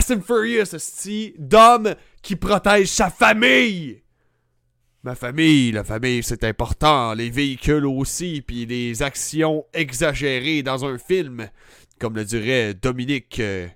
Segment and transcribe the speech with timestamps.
[0.00, 4.02] Fast and Furious, esti, d'homme qui protège sa famille.
[5.02, 7.12] Ma famille, la famille, c'est important.
[7.12, 11.50] Les véhicules aussi, puis les actions exagérées dans un film,
[11.98, 13.68] comme le dirait Dominique euh,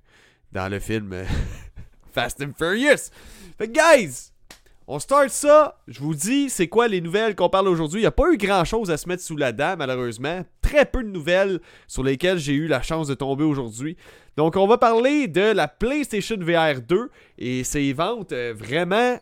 [0.50, 1.26] dans le film euh,
[2.14, 3.10] Fast and Furious.
[3.58, 4.32] Fait guys,
[4.86, 5.80] on start ça.
[5.88, 8.00] Je vous dis, c'est quoi les nouvelles qu'on parle aujourd'hui?
[8.00, 10.44] Il n'y a pas eu grand-chose à se mettre sous la dent, malheureusement.
[10.60, 13.96] Très peu de nouvelles sur lesquelles j'ai eu la chance de tomber aujourd'hui.
[14.36, 19.18] Donc, on va parler de la PlayStation VR 2 et ses ventes euh, vraiment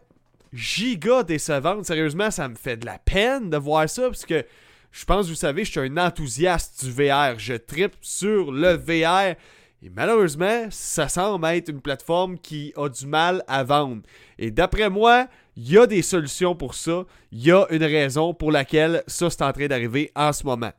[0.52, 1.85] giga décevantes.
[1.85, 4.45] Sérieusement, ça me fait de la peine de voir ça parce que
[4.91, 7.38] je pense, vous savez, je suis un enthousiaste du VR.
[7.38, 9.37] Je tripe sur le VR.
[9.85, 14.02] Et malheureusement, ça semble être une plateforme qui a du mal à vendre.
[14.38, 17.05] Et d'après moi, il y a des solutions pour ça.
[17.30, 20.73] Il y a une raison pour laquelle ça c'est en train d'arriver en ce moment.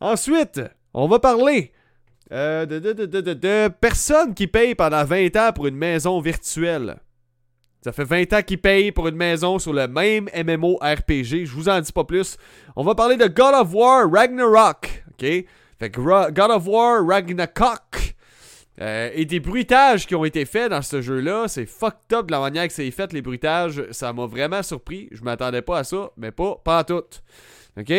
[0.00, 0.60] Ensuite,
[0.94, 1.72] on va parler
[2.32, 6.96] euh, de, personnes qui payent pendant 20 ans pour une maison virtuelle.
[7.82, 11.44] Ça fait 20 ans qu'ils payent pour une maison sur le même MMO RPG.
[11.44, 12.36] Je vous en dis pas plus.
[12.76, 15.04] On va parler de God of War Ragnarok.
[15.18, 18.14] God of War Ragnarok.
[18.80, 22.40] Euh, et des bruitages qui ont été faits dans ce jeu-là, c'est fucked up la
[22.40, 23.84] manière que c'est fait, les bruitages.
[23.90, 25.08] Ça m'a vraiment surpris.
[25.12, 27.02] Je m'attendais pas à ça, mais pas, pas à tout.
[27.78, 27.92] OK?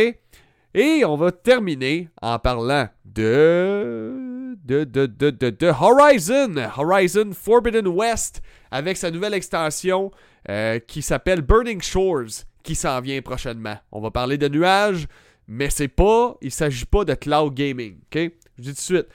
[0.73, 4.55] Et on va terminer en parlant de.
[4.63, 4.83] de.
[4.85, 5.05] de.
[5.05, 5.29] de.
[5.29, 6.55] de, de Horizon.
[6.77, 10.11] Horizon Forbidden West avec sa nouvelle extension
[10.49, 13.77] euh, qui s'appelle Burning Shores qui s'en vient prochainement.
[13.91, 15.07] On va parler de nuages,
[15.47, 16.38] mais c'est pas.
[16.41, 17.97] Il s'agit pas de cloud gaming.
[18.05, 18.31] OK?
[18.57, 19.07] Je dis tout de suite.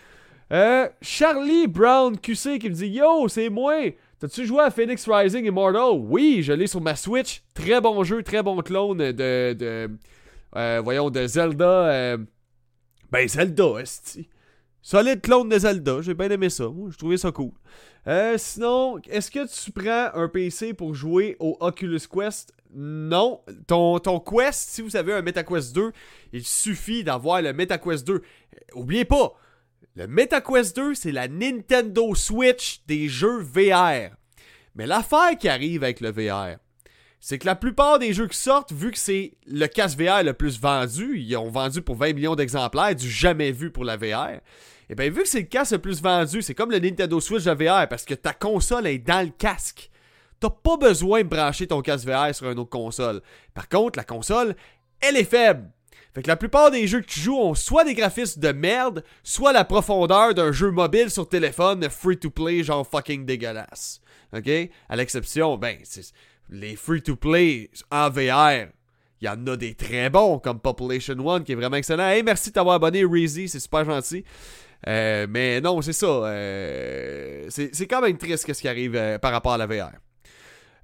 [0.52, 3.74] Euh, Charlie Brown QC qui me dit Yo, c'est moi.
[4.18, 5.98] T'as-tu joué à Phoenix Rising Immortal?
[5.98, 7.42] Oui, je l'ai sur ma Switch.
[7.52, 9.52] Très bon jeu, très bon clone de.
[9.52, 9.90] de
[10.54, 11.88] euh, voyons, de Zelda.
[11.88, 12.18] Euh,
[13.10, 14.28] ben, Zelda, esti.
[14.80, 16.00] Solide clone de Zelda.
[16.00, 16.66] J'ai bien aimé ça.
[16.90, 17.50] J'ai trouvé ça cool.
[18.36, 22.52] Sinon, est-ce que tu prends un PC pour jouer au Oculus Quest?
[22.72, 23.40] Non.
[23.66, 25.90] Ton, ton Quest, si vous avez un MetaQuest 2,
[26.32, 28.22] il suffit d'avoir le MetaQuest 2.
[28.74, 29.34] Oubliez pas,
[29.94, 34.14] le MetaQuest 2, c'est la Nintendo Switch des jeux VR.
[34.74, 36.58] Mais l'affaire qui arrive avec le VR,
[37.18, 40.34] c'est que la plupart des jeux qui sortent, vu que c'est le casque VR le
[40.34, 44.28] plus vendu, ils ont vendu pour 20 millions d'exemplaires, du jamais vu pour la VR.
[44.88, 47.18] Et eh bien, vu que c'est le casque le plus vendu, c'est comme le Nintendo
[47.18, 49.90] Switch de VR parce que ta console est dans le casque.
[50.38, 53.22] T'as pas besoin de brancher ton casque VR sur une autre console.
[53.54, 54.54] Par contre, la console,
[55.00, 55.70] elle est faible.
[56.16, 59.04] Fait que la plupart des jeux que tu joues ont soit des graphismes de merde,
[59.22, 64.00] soit la profondeur d'un jeu mobile sur téléphone free-to-play genre fucking dégueulasse.
[64.34, 64.48] OK?
[64.88, 65.76] À l'exception, ben,
[66.48, 68.68] les free-to-play en VR,
[69.20, 72.08] il y en a des très bons, comme Population One, qui est vraiment excellent.
[72.08, 74.24] Hey, merci de t'avoir abonné, Reezy, c'est super gentil.
[74.88, 76.06] Euh, mais non, c'est ça.
[76.06, 79.90] Euh, c'est quand même triste ce qui arrive euh, par rapport à la VR.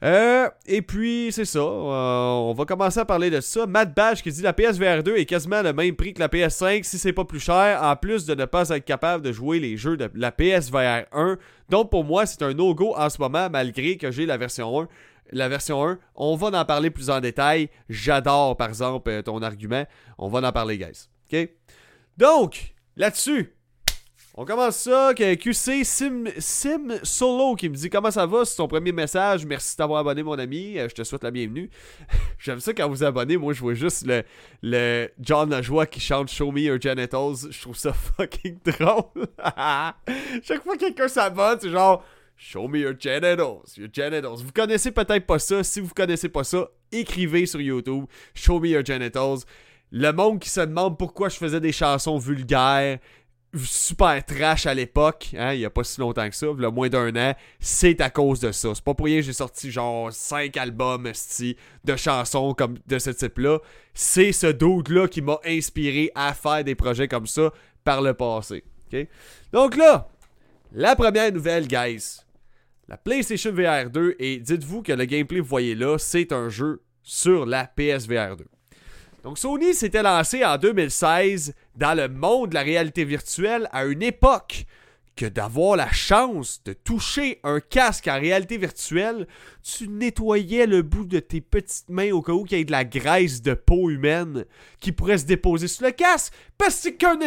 [0.03, 1.61] Euh, et puis, c'est ça.
[1.61, 3.67] Euh, on va commencer à parler de ça.
[3.67, 6.83] Matt Bash qui dit la PSVR 2 est quasiment le même prix que la PS5
[6.83, 9.77] si c'est pas plus cher, en plus de ne pas être capable de jouer les
[9.77, 11.39] jeux de la PSVR 1.
[11.69, 14.89] Donc, pour moi, c'est un no-go en ce moment, malgré que j'ai la version 1.
[15.31, 17.71] La version 1, on va en parler plus en détail.
[17.89, 19.85] J'adore, par exemple, euh, ton argument.
[20.19, 21.09] On va en parler, guys.
[21.33, 21.49] OK?
[22.19, 23.55] Donc, là-dessus,
[24.35, 28.67] on commence ça, QC Sim, Sim Solo qui me dit comment ça va, c'est ton
[28.67, 31.69] premier message, merci d'avoir abonné mon ami, euh, je te souhaite la bienvenue.
[32.39, 34.23] J'aime ça quand vous abonnez, moi je vois juste le,
[34.63, 39.27] le John Lajoie qui chante Show Me Your Genitals, je trouve ça fucking drôle.
[40.43, 42.03] Chaque fois que quelqu'un s'abonne, c'est genre
[42.45, 44.43] Show me your genitals, your genitals.
[44.43, 48.69] Vous connaissez peut-être pas ça, si vous connaissez pas ça, écrivez sur YouTube Show me
[48.69, 49.45] your genitals.
[49.93, 52.99] Le monde qui se demande pourquoi je faisais des chansons vulgaires,
[53.55, 56.89] super trash à l'époque, hein, il y a pas si longtemps que ça, a moins
[56.89, 58.75] d'un an, c'est à cause de ça.
[58.75, 61.11] C'est pas pour rien que j'ai sorti genre 5 albums
[61.85, 63.59] de chansons comme de ce type-là.
[63.95, 67.53] C'est ce dude-là qui m'a inspiré à faire des projets comme ça
[67.85, 68.65] par le passé.
[69.53, 70.09] Donc là,
[70.73, 72.21] la première nouvelle, guys.
[72.89, 76.49] La PlayStation VR 2, et dites-vous que le gameplay que vous voyez là, c'est un
[76.49, 78.45] jeu sur la PSVR 2.
[79.23, 84.03] Donc Sony s'était lancé en 2016 dans le monde de la réalité virtuelle à une
[84.03, 84.67] époque
[85.15, 89.27] que d'avoir la chance de toucher un casque en réalité virtuelle,
[89.63, 92.73] tu nettoyais le bout de tes petites mains au cas où il y ait de
[92.73, 94.45] la graisse de peau humaine
[94.81, 96.33] qui pourrait se déposer sur le casque.
[96.57, 97.19] Parce qu'un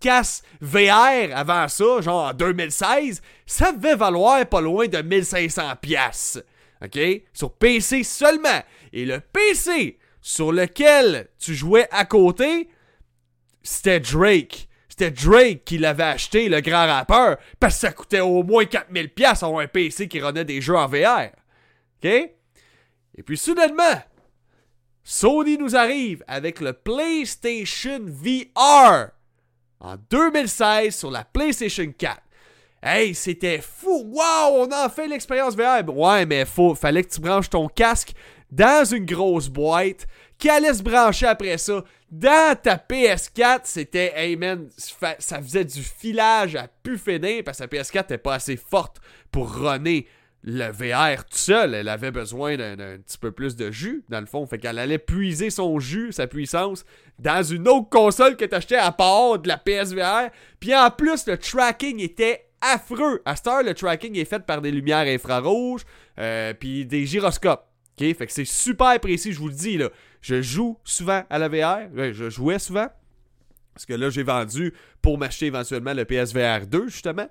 [0.00, 6.42] casque VR avant ça, genre en 2016, ça devait valoir pas loin de 1500 pièces.
[6.82, 6.98] OK?
[7.32, 8.62] Sur PC seulement.
[8.92, 12.70] Et le PC sur lequel tu jouais à côté,
[13.62, 14.68] c'était Drake.
[14.88, 19.44] c'était Drake qui l'avait acheté, le grand rappeur, parce que ça coûtait au moins 4000$
[19.44, 21.30] avoir un PC qui renaît des jeux en VR.
[22.02, 22.04] OK?
[22.04, 24.00] Et puis soudainement,
[25.02, 29.08] Sony nous arrive avec le PlayStation VR
[29.80, 32.22] en 2016 sur la PlayStation 4.
[32.84, 34.04] Hey, c'était fou!
[34.12, 35.88] Wow, on a fait l'expérience VR!
[35.88, 38.12] Ouais, mais faut, fallait que tu branches ton casque
[38.52, 40.06] dans une grosse boîte
[40.38, 43.62] qui allait se brancher après ça dans ta PS4.
[43.64, 46.98] C'était, hey man, ça faisait du filage à pu
[47.44, 49.00] parce que la PS4 n'était pas assez forte
[49.32, 50.06] pour runner
[50.44, 54.26] le VR tout seul, elle avait besoin d'un petit peu plus de jus, dans le
[54.26, 54.44] fond.
[54.46, 56.84] Fait qu'elle allait puiser son jus, sa puissance,
[57.18, 60.30] dans une autre console que t'achetais à part de la PSVR.
[60.58, 63.22] Puis en plus, le tracking était affreux.
[63.24, 65.84] À cette heure, le tracking est fait par des lumières infrarouges,
[66.18, 67.71] euh, puis des gyroscopes.
[68.14, 69.90] Fait que c'est super précis, je vous le dis, là.
[70.20, 71.88] Je joue souvent à la VR.
[71.94, 72.88] je jouais souvent.
[73.74, 77.28] Parce que là, j'ai vendu pour m'acheter éventuellement le PSVR 2, justement.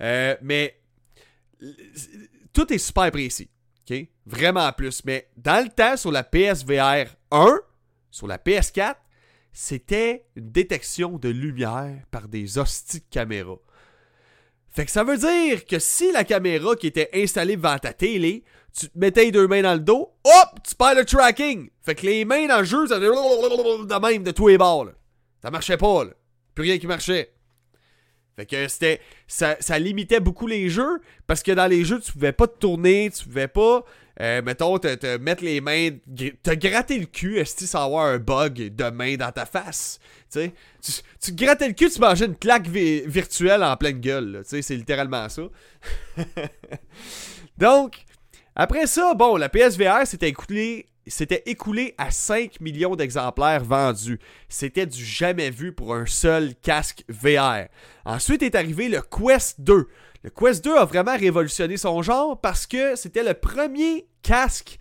[0.00, 0.78] Euh, mais
[2.52, 3.50] tout est super précis.
[3.88, 4.08] OK?
[4.26, 5.04] Vraiment plus.
[5.04, 7.60] Mais dans le temps, sur la PSVR 1,
[8.10, 8.96] sur la PS4,
[9.52, 13.56] c'était une détection de lumière par des hosties de caméra.
[14.70, 18.42] Fait que ça veut dire que si la caméra qui était installée devant ta télé,
[18.78, 21.70] tu te mettais les deux mains dans le dos, hop, tu perds le tracking.
[21.82, 24.88] Fait que les mains dans le jeu, ça de même de tous les bords.
[25.42, 26.04] Ça marchait pas.
[26.04, 26.10] Là.
[26.54, 27.32] Plus rien qui marchait.
[28.36, 29.00] Fait que c'était.
[29.28, 33.10] Ça, limitait beaucoup les jeux parce que dans les jeux, tu pouvais pas te tourner,
[33.16, 33.84] tu pouvais pas,
[34.20, 35.90] euh, mettons, te, mettre les mains.
[36.42, 40.00] te gratter le cul, est-ce sans avoir un bug de main dans ta face?
[40.32, 40.50] Tu,
[40.82, 44.42] tu te grattais le cul, tu mangeais une claque virtuelle en pleine gueule.
[44.44, 45.42] C'est littéralement ça.
[47.58, 48.04] Donc,
[48.56, 50.86] après ça, bon, la PSVR s'était écoulée
[51.46, 54.18] écoulé à 5 millions d'exemplaires vendus.
[54.48, 57.66] C'était du jamais vu pour un seul casque VR.
[58.04, 59.88] Ensuite est arrivé le Quest 2.
[60.22, 64.78] Le Quest 2 a vraiment révolutionné son genre parce que c'était le premier casque.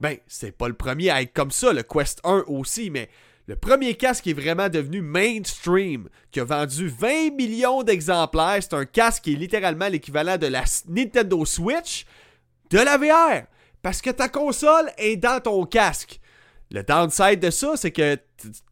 [0.00, 3.08] Ben, c'est pas le premier à être comme ça, le Quest 1 aussi, mais
[3.46, 8.58] le premier casque est vraiment devenu mainstream, qui a vendu 20 millions d'exemplaires.
[8.60, 12.06] C'est un casque qui est littéralement l'équivalent de la Nintendo Switch
[12.70, 13.46] de la VR.
[13.82, 16.20] Parce que ta console est dans ton casque.
[16.72, 18.18] Le downside de ça, c'est que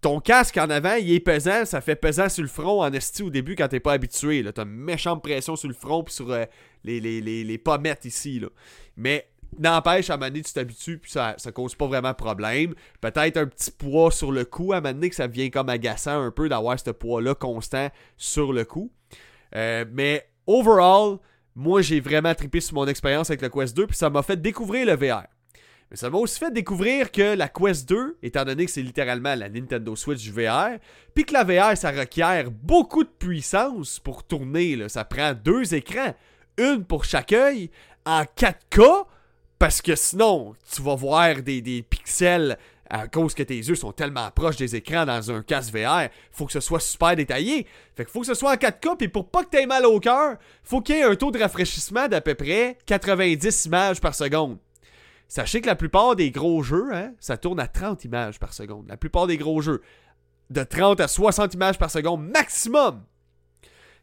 [0.00, 3.23] ton casque en avant, il est pesant, ça fait pesant sur le front en esti
[3.23, 4.44] au début quand t'es pas habitué.
[4.52, 6.44] T'as une méchante pression sur le front puis sur euh,
[6.82, 8.41] les, les, pommettes ici.
[8.41, 8.49] Là.
[8.96, 9.29] Mais
[9.61, 12.75] n'empêche, à un moment donné, tu t'habitues puis ça, ça cause pas vraiment de problème.
[13.00, 15.69] Peut-être un petit poids sur le cou, à un moment donné, que ça devient comme
[15.69, 18.91] agaçant un peu d'avoir ce poids-là constant sur le cou.
[19.55, 21.19] Euh, mais overall,
[21.55, 24.41] moi, j'ai vraiment trippé sur mon expérience avec le Quest 2, puis ça m'a fait
[24.41, 25.25] découvrir le VR.
[25.91, 29.35] Mais ça m'a aussi fait découvrir que la Quest 2, étant donné que c'est littéralement
[29.35, 30.79] la Nintendo Switch VR,
[31.15, 34.89] puis que la VR, ça requiert beaucoup de puissance pour tourner.
[34.89, 36.15] Ça prend deux écrans,
[36.59, 37.71] une pour chaque œil,
[38.05, 39.06] en 4K,
[39.59, 42.59] parce que sinon, tu vas voir des pixels
[42.94, 46.46] à cause que tes yeux sont tellement proches des écrans dans un casque VR, faut
[46.46, 47.67] que ce soit super détaillé.
[47.96, 49.99] Fait qu'il faut que ce soit en 4K, puis pour pas que t'aies mal au
[49.99, 54.14] cœur, faut qu'il y ait un taux de rafraîchissement d'à peu près 90 images par
[54.14, 54.58] seconde.
[55.26, 58.87] Sachez que la plupart des gros jeux, hein, ça tourne à 30 images par seconde.
[58.88, 59.82] La plupart des gros jeux.
[60.50, 63.02] De 30 à 60 images par seconde maximum.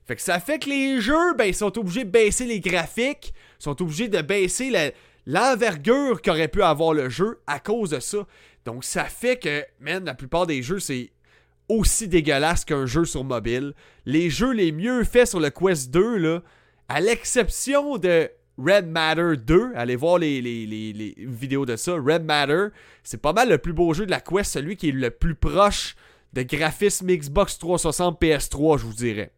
[0.05, 3.33] Fait que ça fait que les jeux, ben, ils sont obligés de baisser les graphiques,
[3.57, 4.93] sont obligés de baisser
[5.25, 8.25] l'envergure qu'aurait pu avoir le jeu à cause de ça.
[8.65, 11.11] Donc ça fait que, man, la plupart des jeux, c'est
[11.69, 13.73] aussi dégueulasse qu'un jeu sur mobile.
[14.05, 16.43] Les jeux les mieux faits sur le Quest 2, là,
[16.89, 20.41] à l'exception de Red Matter 2, allez voir les,
[21.17, 21.93] vidéos de ça.
[21.93, 22.67] Red Matter,
[23.03, 25.35] c'est pas mal le plus beau jeu de la Quest, celui qui est le plus
[25.35, 25.95] proche
[26.33, 29.31] de graphisme Xbox 360 PS3, je vous dirais.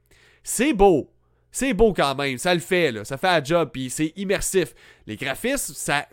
[0.44, 1.10] C'est beau.
[1.52, 3.06] C'est beau quand même, ça le fait, là.
[3.06, 4.74] ça fait un job, puis c'est immersif.
[5.06, 6.08] Les graphismes, ça,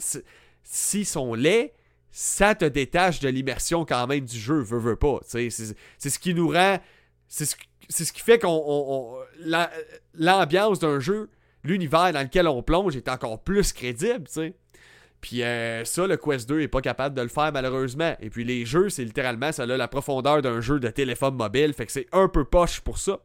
[0.63, 1.73] s'ils sont laids,
[2.13, 5.21] ça te détache de l'immersion quand même du jeu, veut, veut pas.
[5.25, 6.79] C'est ce qui nous rend.
[7.29, 9.17] C'est ce, qui fait qu'on.
[10.15, 11.31] L'ambiance d'un jeu,
[11.63, 14.55] l'univers dans lequel on plonge est encore plus crédible, tu sais.
[15.21, 18.17] Puis euh, ça, le Quest 2 est pas capable de le faire malheureusement.
[18.21, 21.75] Et puis les jeux, c'est littéralement, ça a la profondeur d'un jeu de téléphone mobile,
[21.75, 23.21] fait que c'est un peu poche pour ça.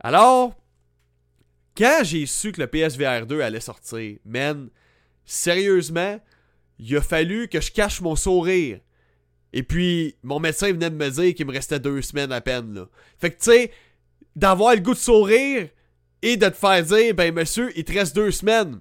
[0.00, 0.54] Alors,
[1.76, 4.68] quand j'ai su que le PSVR 2 allait sortir, man,
[5.24, 6.18] sérieusement,
[6.78, 8.80] il a fallu que je cache mon sourire.
[9.52, 12.74] Et puis, mon médecin venait de me dire qu'il me restait deux semaines à peine.
[12.74, 12.88] Là.
[13.18, 13.70] Fait que, tu sais,
[14.36, 15.68] d'avoir le goût de sourire
[16.22, 18.80] et de te faire dire, ben, monsieur, il te reste deux semaines.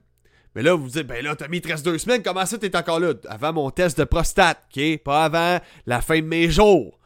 [0.56, 2.58] Mais là, vous vous dites, ben là, Tommy, il te reste deux semaines, comment ça
[2.58, 3.13] t'es encore là?
[3.27, 4.98] Avant mon test de prostate, ok?
[5.04, 7.00] Pas avant la fin de mes jours.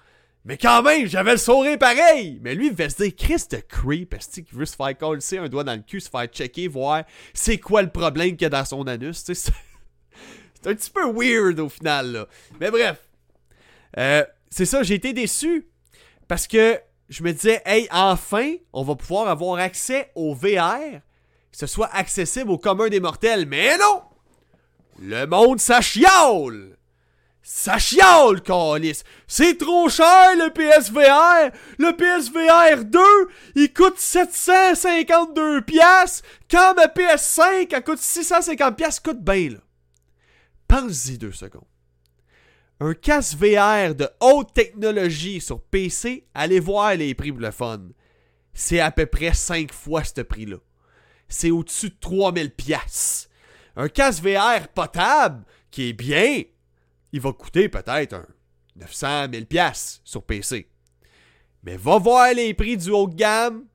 [0.46, 2.40] Mais quand même, j'avais le sourire pareil!
[2.42, 5.20] Mais lui, il devait se dire, Chris de creep, est qui veut se faire coller
[5.38, 8.46] un doigt dans le cul, se faire checker, voir c'est quoi le problème qu'il y
[8.46, 9.52] a dans son anus, tu sais?
[10.62, 12.28] C'est un petit peu weird au final, là.
[12.60, 12.98] Mais bref.
[13.98, 15.68] Euh, c'est ça, j'ai été déçu.
[16.28, 21.02] Parce que je me disais, hey, enfin, on va pouvoir avoir accès au VR,
[21.52, 23.46] que ce soit accessible au commun des mortels.
[23.46, 24.02] Mais non!
[25.02, 26.78] Le monde, ça chiale!
[27.44, 29.02] Ça chiale, Calis!
[29.28, 31.52] C'est trop cher, le PSVR!
[31.80, 33.00] Le PSVR 2,
[33.56, 39.58] il coûte 752 pièces quand ma PS5, elle coûte 650 pièces coûte bien, là.
[40.72, 41.68] Pense-y deux secondes.
[42.80, 47.90] Un casque VR de haute technologie sur PC, allez voir les prix pour le fun.
[48.54, 50.56] C'est à peu près 5 fois ce prix-là.
[51.28, 53.30] C'est au-dessus de 3000 pièces.
[53.76, 56.42] Un casque VR potable, qui est bien,
[57.12, 58.26] il va coûter peut-être un
[58.78, 60.70] 900 000 pièces sur PC.
[61.64, 63.66] Mais va voir les prix du haut de gamme,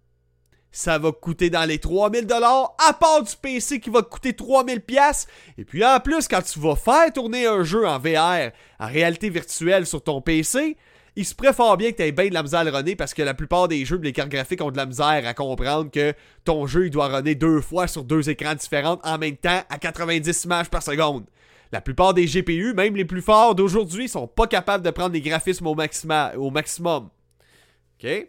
[0.77, 4.83] ça va coûter dans les 3000 dollars, à part du PC qui va coûter 3000
[4.83, 5.27] pièces.
[5.57, 9.31] Et puis en plus, quand tu vas faire tourner un jeu en VR, en réalité
[9.31, 10.77] virtuelle sur ton PC,
[11.17, 13.15] il se préfère bien que tu aies bien de la misère à le runner parce
[13.15, 16.13] que la plupart des jeux, les cartes graphiques ont de la misère à comprendre que
[16.45, 19.79] ton jeu il doit runner deux fois sur deux écrans différents en même temps à
[19.79, 21.25] 90 images par seconde.
[21.73, 25.23] La plupart des GPU, même les plus forts d'aujourd'hui, sont pas capables de prendre les
[25.23, 25.75] graphismes au,
[26.37, 27.09] au maximum.
[27.99, 28.29] OK?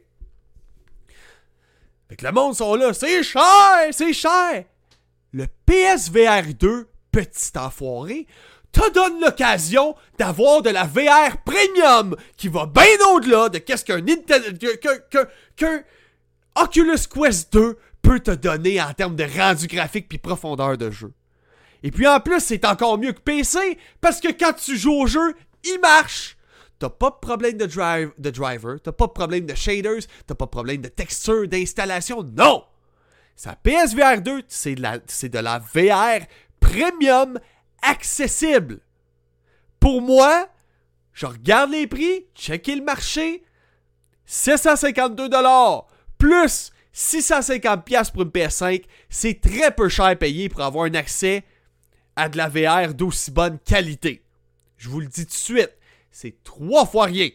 [2.10, 4.64] Fait que le monde sont là, c'est cher, c'est cher.
[5.34, 8.28] Le PSVR 2, petit enfoiré,
[8.72, 12.84] te donne l'occasion d'avoir de la VR premium qui va bien
[13.14, 14.02] au-delà de qu'est-ce qu'un
[15.56, 15.84] qu'un
[16.56, 21.14] Oculus Quest 2 peut te donner en termes de rendu graphique puis profondeur de jeu.
[21.84, 25.08] Et puis en plus, c'est encore mieux que PC parce que quand tu joues au
[25.08, 26.37] jeu, il marche.
[26.80, 30.36] T'as pas de problème de, drive, de driver, t'as pas de problème de shaders, t'as
[30.36, 32.24] pas de problème de texture, d'installation.
[32.24, 32.64] Non!
[33.36, 36.26] Sa PSVR 2, c'est de, la, VR
[36.60, 37.40] premium
[37.82, 38.80] accessible.
[39.80, 40.48] Pour moi,
[41.14, 43.44] je regarde les prix, checker le marché,
[44.28, 45.86] 752$
[46.18, 51.44] plus 650$ pour une PS5, c'est très peu cher à payer pour avoir un accès
[52.16, 54.24] à de la VR d'aussi bonne qualité.
[54.78, 55.77] Je vous le dis tout de suite
[56.18, 57.30] c'est trois fois rien.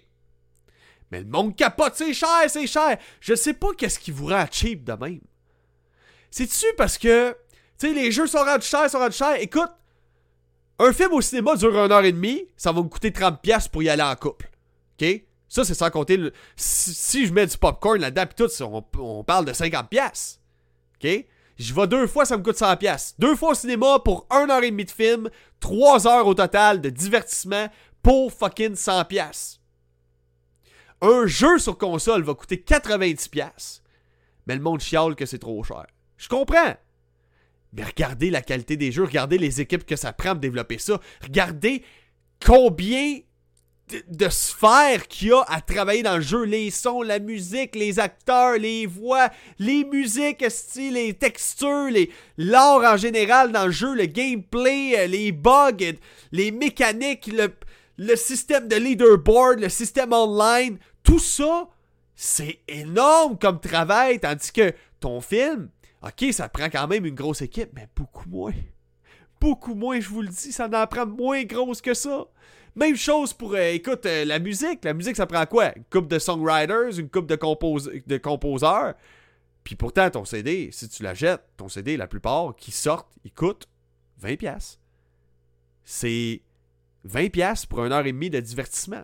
[1.12, 2.98] Mais le monde capote, c'est cher, c'est cher.
[3.20, 5.20] Je sais pas qu'est-ce qui vous rend cheap de même.
[6.32, 7.30] C'est-tu parce que,
[7.78, 9.40] tu sais, les jeux sont rendus chers, sont rendus chers.
[9.40, 9.70] Écoute,
[10.80, 13.84] un film au cinéma dure une heure et demie, ça va me coûter 30$ pour
[13.84, 14.50] y aller en couple.
[15.00, 15.22] OK?
[15.48, 16.18] Ça, c'est sans compter.
[16.56, 20.38] Si, je mets du popcorn là-dedans, pis tout, on, on, parle de 50$.
[21.04, 21.26] OK?
[21.56, 23.14] Je vais deux fois, ça me coûte 100$.
[23.20, 26.80] Deux fois au cinéma pour une heure et demie de film, trois heures au total
[26.80, 27.68] de divertissement
[28.02, 29.60] pour fucking 100 pièces.
[31.00, 33.82] Un jeu sur console va coûter 90 pièces.
[34.46, 35.86] Mais le monde chiale que c'est trop cher.
[36.16, 36.74] Je comprends.
[37.72, 41.00] Mais regardez la qualité des jeux, regardez les équipes que ça prend pour développer ça.
[41.22, 41.82] Regardez
[42.44, 43.18] combien
[44.08, 46.44] de, sphères qu'il y a à travailler dans le jeu.
[46.44, 50.44] Les sons, la musique, les acteurs, les voix, les musiques,
[50.76, 51.90] les textures,
[52.36, 55.96] l'art en général dans le jeu, le gameplay, les bugs,
[56.30, 57.48] les mécaniques, le,
[57.98, 61.68] le système de leaderboard, le système online, tout ça,
[62.14, 65.68] c'est énorme comme travail, tandis que ton film,
[66.02, 68.54] ok, ça prend quand même une grosse équipe, mais beaucoup moins.
[69.40, 72.26] Beaucoup moins, je vous le dis, ça en prend moins grosse que ça.
[72.74, 74.84] Même chose pour, euh, écoute, euh, la musique.
[74.84, 75.76] La musique, ça prend quoi?
[75.76, 78.94] Une coupe de songwriters, une coupe de, composeurs.
[79.62, 83.32] Puis pourtant, ton CD, si tu la jettes, ton CD, la plupart qui sortent, il
[83.32, 83.68] coûte
[84.22, 84.78] 20$.
[85.84, 86.40] C'est
[87.08, 89.02] 20$ pour une heure et demie de divertissement.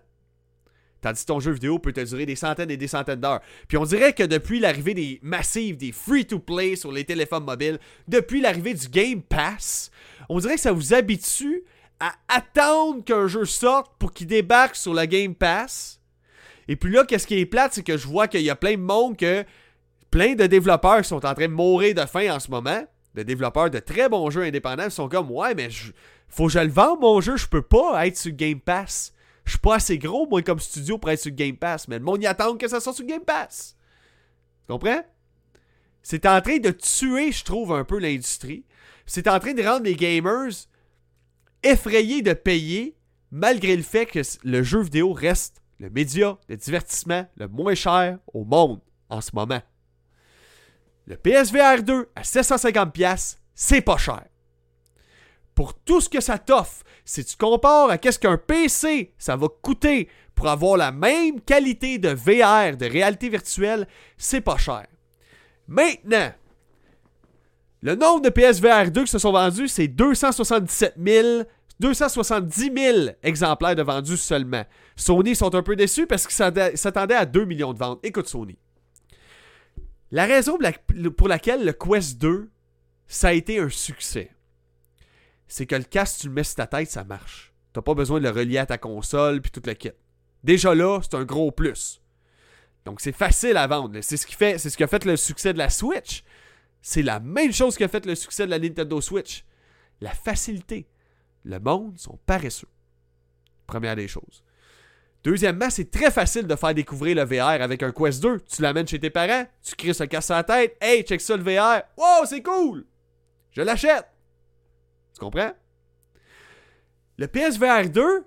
[1.00, 3.40] Tandis que ton jeu vidéo peut te durer des centaines et des centaines d'heures.
[3.68, 7.78] Puis on dirait que depuis l'arrivée des massives, des free-to-play sur les téléphones mobiles,
[8.08, 9.92] depuis l'arrivée du Game Pass,
[10.28, 11.62] on dirait que ça vous habitue
[12.00, 16.00] à attendre qu'un jeu sorte pour qu'il débarque sur le Game Pass.
[16.66, 18.74] Et puis là, qu'est-ce qui est plate, c'est que je vois qu'il y a plein
[18.74, 19.44] de monde que.
[20.10, 22.84] plein de développeurs sont en train de mourir de faim en ce moment.
[23.14, 25.92] De développeurs de très bons jeux indépendants sont comme Ouais, mais je,
[26.28, 29.12] faut que je le vende mon jeu, je peux pas être sur Game Pass.
[29.44, 31.88] Je suis pas assez gros, moi, comme studio pour être sur Game Pass.
[31.88, 33.76] Mais le monde y attend que ça soit sur Game Pass.
[34.66, 35.02] Tu comprends?
[36.02, 38.64] C'est en train de tuer, je trouve, un peu l'industrie.
[39.06, 40.52] C'est en train de rendre les gamers
[41.62, 42.94] effrayés de payer,
[43.30, 48.18] malgré le fait que le jeu vidéo reste le média de divertissement le moins cher
[48.32, 49.62] au monde en ce moment.
[51.08, 54.22] Le PSVR 2 à 750$, c'est pas cher
[55.58, 59.48] pour tout ce que ça t'offre, si tu compares à qu'est-ce qu'un PC ça va
[59.60, 64.86] coûter pour avoir la même qualité de VR, de réalité virtuelle, c'est pas cher.
[65.66, 66.30] Maintenant,
[67.82, 71.42] le nombre de PSVR 2 qui se sont vendus, c'est 277 000
[71.80, 74.62] 270 000 exemplaires de vendus seulement.
[74.94, 76.36] Sony sont un peu déçus parce qu'ils
[76.76, 77.98] s'attendaient à 2 millions de ventes.
[78.04, 78.56] Écoute Sony.
[80.10, 80.58] La raison
[81.16, 82.50] pour laquelle le Quest 2,
[83.06, 84.30] ça a été un succès,
[85.48, 87.52] c'est que le casque, tu le mets sur ta tête, ça marche.
[87.72, 89.90] T'as pas besoin de le relier à ta console puis tout le kit.
[90.44, 92.02] Déjà là, c'est un gros plus.
[92.84, 94.00] Donc c'est facile à vendre.
[94.00, 96.22] C'est ce qui fait, c'est ce qui a fait le succès de la Switch.
[96.80, 99.44] C'est la même chose qui fait le succès de la Nintendo Switch.
[100.00, 100.86] La facilité.
[101.44, 102.68] Le monde sont paresseux.
[103.66, 104.44] Première des choses.
[105.28, 108.40] Deuxièmement, c'est très facile de faire découvrir le VR avec un Quest 2.
[108.50, 110.78] Tu l'amènes chez tes parents, tu cries ce casse la tête.
[110.80, 111.82] Hey, check ça le VR.
[111.98, 112.86] Wow, c'est cool!
[113.50, 114.06] Je l'achète.
[115.12, 115.52] Tu comprends?
[117.18, 118.24] Le PSVR 2,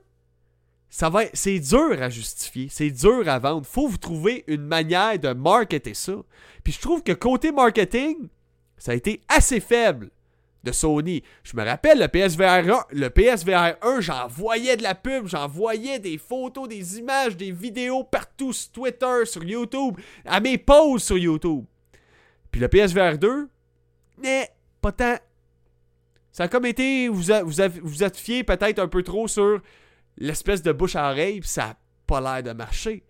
[0.92, 3.66] ça va c'est dur à justifier, c'est dur à vendre.
[3.66, 6.14] Faut vous trouver une manière de marketer ça.
[6.64, 8.30] Puis je trouve que côté marketing,
[8.78, 10.12] ça a été assez faible
[10.64, 11.24] de Sony.
[11.44, 15.48] Je me rappelle le PSVR 1, le PSVR 1, j'en voyais de la pub, j'en
[15.48, 21.04] voyais des photos, des images, des vidéos partout sur Twitter, sur YouTube, à mes pauses
[21.04, 21.66] sur YouTube.
[22.52, 23.50] Puis le PSVR 2,
[24.22, 24.50] mais
[24.82, 25.18] pas tant.
[26.32, 29.62] Ça a comme été, vous, vous, êtes fié peut-être un peu trop sur
[30.18, 31.78] l'espèce de bouche à oreille, puis ça n'a
[32.08, 33.04] pas l'air de marcher.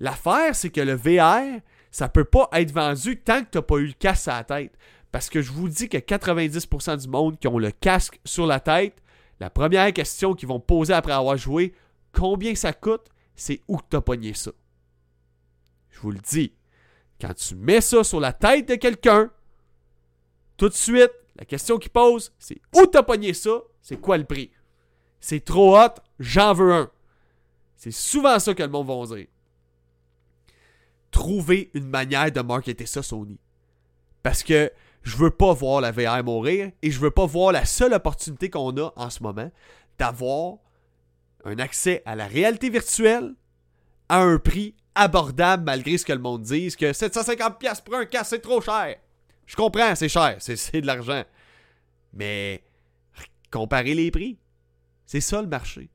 [0.00, 1.60] L'affaire, c'est que le VR,
[1.90, 4.44] ça peut pas être vendu tant que tu n'as pas eu le casque à la
[4.44, 4.72] tête.
[5.12, 8.60] Parce que je vous dis que 90% du monde qui ont le casque sur la
[8.60, 9.02] tête,
[9.40, 11.74] la première question qu'ils vont poser après avoir joué,
[12.12, 14.50] combien ça coûte, c'est où tu as pogné ça?
[15.90, 16.52] Je vous le dis,
[17.20, 19.30] quand tu mets ça sur la tête de quelqu'un,
[20.56, 24.24] tout de suite, la question qu'il pose, c'est où t'as pogné ça, c'est quoi le
[24.24, 24.50] prix?
[25.20, 26.90] C'est trop hot, j'en veux un.
[27.76, 29.26] C'est souvent ça que le monde va dire.
[31.10, 33.38] Trouver une manière de marketer ça, Sony.
[34.22, 34.70] Parce que
[35.06, 38.50] je veux pas voir la VR mourir et je veux pas voir la seule opportunité
[38.50, 39.52] qu'on a en ce moment
[39.98, 40.56] d'avoir
[41.44, 43.34] un accès à la réalité virtuelle
[44.08, 48.30] à un prix abordable malgré ce que le monde dise que 750$ pour un casque
[48.30, 48.96] c'est trop cher.
[49.46, 51.22] Je comprends, c'est cher, c'est de l'argent.
[52.12, 52.64] Mais
[53.52, 54.38] comparer les prix,
[55.06, 55.88] c'est ça le marché.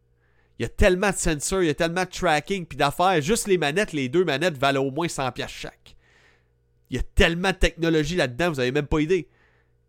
[0.57, 3.19] Il y a tellement de sensors, il y a tellement de tracking, puis d'affaires.
[3.21, 5.97] Juste les manettes, les deux manettes valent au moins 100$ chaque.
[6.91, 9.29] Il y a tellement de technologie là-dedans, vous n'avez même pas idée.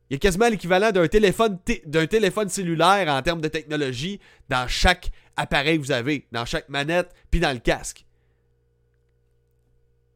[0.09, 5.11] Il y a quasiment l'équivalent d'un téléphone, téléphone cellulaire en termes de technologie dans chaque
[5.37, 8.07] appareil que vous avez, dans chaque manette, puis dans le casque.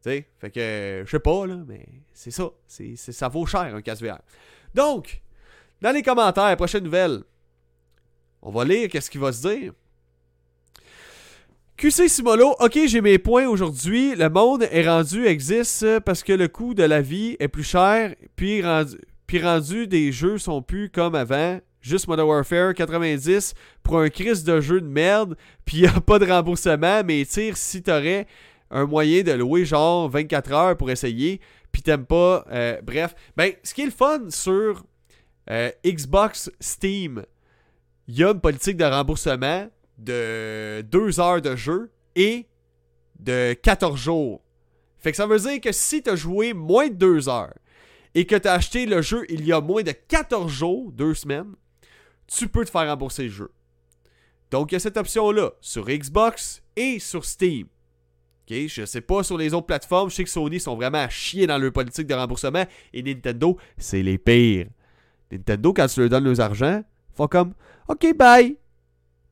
[0.05, 2.51] Tu sais, fait que, je sais pas, là, mais c'est ça.
[2.95, 4.21] Ça vaut cher un casque VR.
[4.73, 5.23] Donc,
[5.81, 7.25] dans les commentaires, prochaine nouvelle.
[8.43, 9.73] On va lire qu'est-ce qu'il va se dire.
[11.77, 14.15] QC Simolo, ok, j'ai mes points aujourd'hui.
[14.15, 18.15] Le monde est rendu existe parce que le coût de la vie est plus cher,
[18.35, 21.61] puis rendu, puis rendu des jeux sont plus comme avant.
[21.83, 25.37] Juste Modern Warfare 90 pour un crise de jeu de merde,
[25.67, 28.27] puis y a pas de remboursement, mais tire si t'aurais
[28.71, 33.15] un moyen de louer genre 24 heures pour essayer, puis t'aimes pas, euh, bref.
[33.37, 34.83] Ben, ce qui est le fun sur
[35.51, 37.23] euh, Xbox Steam,
[38.09, 42.47] il y a une politique de remboursement de 2 heures de jeu et
[43.19, 44.43] de 14 jours.
[44.99, 47.55] Fait que ça veut dire que si tu as joué moins de 2 heures
[48.15, 51.15] et que tu as acheté le jeu il y a moins de 14 jours, 2
[51.15, 51.55] semaines,
[52.27, 53.51] tu peux te faire rembourser le jeu.
[54.51, 57.67] Donc il y a cette option-là sur Xbox et sur Steam.
[58.45, 61.09] Okay, je sais pas sur les autres plateformes, je sais que Sony sont vraiment à
[61.09, 64.69] chier dans leur politique de remboursement et Nintendo, c'est les pires.
[65.33, 67.55] Nintendo, quand tu leur donnes leurs argent, font comme
[67.89, 68.57] OK, bye.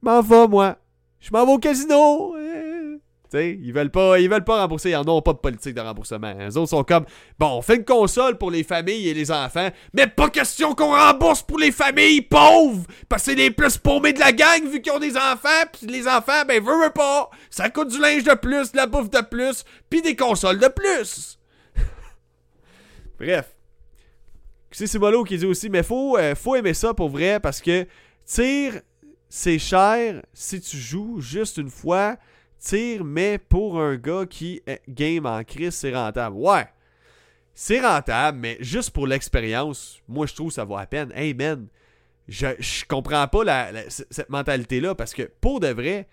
[0.04, 0.76] M'en va, moi.
[1.18, 2.36] Je m'en vais au casino.
[2.36, 2.98] Euh.
[3.30, 5.74] Tu sais, ils veulent pas, ils veulent pas rembourser, ils n'en ont pas de politique
[5.74, 6.34] de remboursement.
[6.38, 7.06] Les autres sont comme
[7.38, 10.94] bon, on fait une console pour les familles et les enfants, mais pas question qu'on
[10.94, 14.82] rembourse pour les familles pauvres, parce que c'est les plus paumés de la gang vu
[14.82, 18.34] qu'ils ont des enfants, puis les enfants ben veulent pas, ça coûte du linge de
[18.34, 21.40] plus, de la bouffe de plus, puis des consoles de plus.
[23.18, 23.46] Bref,
[24.70, 27.86] c'est Simolo qui dit aussi, mais faut, euh, faut aimer ça pour vrai parce que
[28.26, 28.82] tire,
[29.28, 32.16] c'est cher si tu joues juste une fois.
[32.58, 36.36] Tire, mais pour un gars qui game en crise, c'est rentable.
[36.36, 36.66] Ouais,
[37.52, 41.12] c'est rentable, mais juste pour l'expérience, moi je trouve ça vaut la peine.
[41.14, 41.66] Hey man,
[42.26, 46.08] je, je comprends pas cette mentalité-là parce que pour de vrai,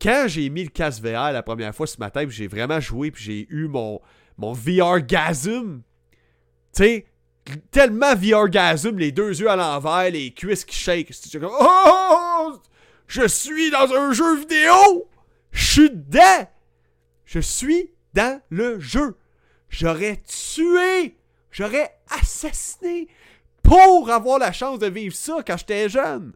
[0.00, 3.24] quand j'ai mis le casque VR la première fois ce matin, j'ai vraiment joué, puis
[3.24, 4.00] j'ai eu mon,
[4.36, 5.82] mon VR gasm,
[6.74, 7.06] tu sais,
[7.70, 11.12] tellement VR-gasm, les deux yeux à l'envers, les cuisses qui shake.
[11.42, 12.60] Oh,
[13.06, 15.08] je suis dans un jeu vidéo!
[15.50, 16.48] Je suis dedans!
[17.24, 19.16] Je suis dans le jeu.
[19.68, 21.16] J'aurais tué,
[21.50, 23.06] j'aurais assassiné
[23.62, 26.32] pour avoir la chance de vivre ça quand j'étais jeune.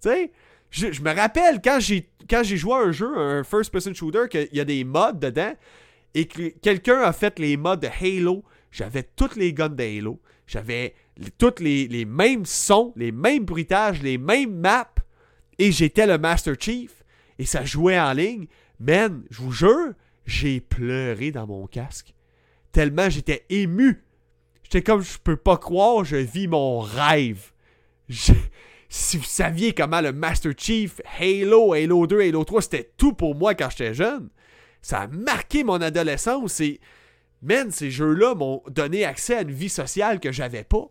[0.00, 0.32] Tu sais,
[0.70, 4.48] je, me rappelle quand j'ai quand j'ai joué à un jeu, un first-person shooter, qu'il
[4.52, 5.52] y a des mods dedans
[6.14, 8.44] et que quelqu'un a fait les mods de Halo.
[8.70, 10.20] J'avais toutes les guns de Halo.
[10.50, 10.94] J'avais
[11.38, 14.92] tous les, mêmes sons, les mêmes bruitages, les mêmes maps.
[15.60, 17.04] Et j'étais le Master Chief.
[17.38, 18.48] Et ça jouait en ligne.
[18.80, 19.92] Man, je vous jure,
[20.26, 22.14] j'ai pleuré dans mon casque.
[22.72, 24.02] Tellement j'étais ému.
[24.64, 27.52] J'étais comme, je peux pas croire, je vis mon rêve.
[28.08, 33.36] si vous saviez comment le Master Chief, Halo, Halo 2, Halo 3, c'était tout pour
[33.36, 34.28] moi quand j'étais jeune.
[34.82, 36.80] Ça a marqué mon adolescence et,
[37.42, 40.90] man, ces jeux-là m'ont donné accès à une vie sociale que j'avais pas.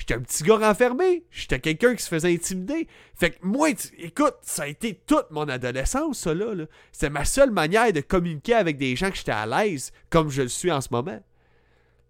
[0.00, 1.24] J'étais un petit gars renfermé.
[1.30, 2.88] J'étais quelqu'un qui se faisait intimider.
[3.14, 6.54] Fait que moi, écoute, ça a été toute mon adolescence, ça là.
[6.90, 10.40] C'était ma seule manière de communiquer avec des gens que j'étais à l'aise, comme je
[10.40, 11.20] le suis en ce moment.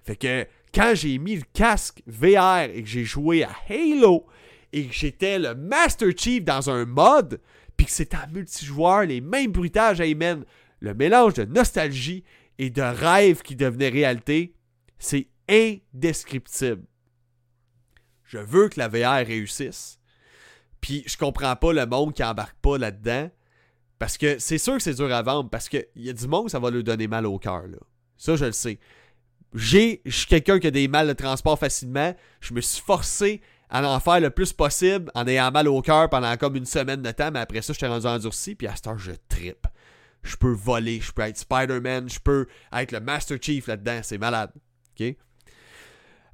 [0.04, 4.24] Fait que quand j'ai mis le casque VR et que j'ai joué à Halo
[4.72, 7.40] et que j'étais le Master Chief dans un mode,
[7.76, 10.44] puis que c'était en multijoueur, les mêmes bruitages, amen,
[10.78, 12.22] le mélange de nostalgie
[12.60, 14.54] et de rêve qui devenait réalité,
[14.98, 16.84] c'est indescriptible.
[18.24, 19.98] Je veux que la VR réussisse.
[20.82, 23.30] Puis je comprends pas le monde qui embarque pas là-dedans.
[23.98, 25.48] Parce que c'est sûr que c'est dur à vendre.
[25.48, 27.62] Parce qu'il y a du monde, ça va lui donner mal au cœur.
[28.18, 28.78] Ça, je le sais.
[29.54, 32.14] J'ai, je suis quelqu'un qui a des mal de transport facilement.
[32.42, 36.10] Je me suis forcé à en faire le plus possible en ayant mal au cœur
[36.10, 37.30] pendant comme une semaine de temps.
[37.32, 38.54] Mais après ça, je t'ai rendu endurci.
[38.54, 39.66] Puis à cette heure, je trippe.
[40.22, 41.00] Je peux voler.
[41.00, 42.08] Je peux être Spider-Man.
[42.08, 44.00] Je peux être le Master Chief là-dedans.
[44.02, 44.50] C'est malade.
[44.98, 45.16] OK?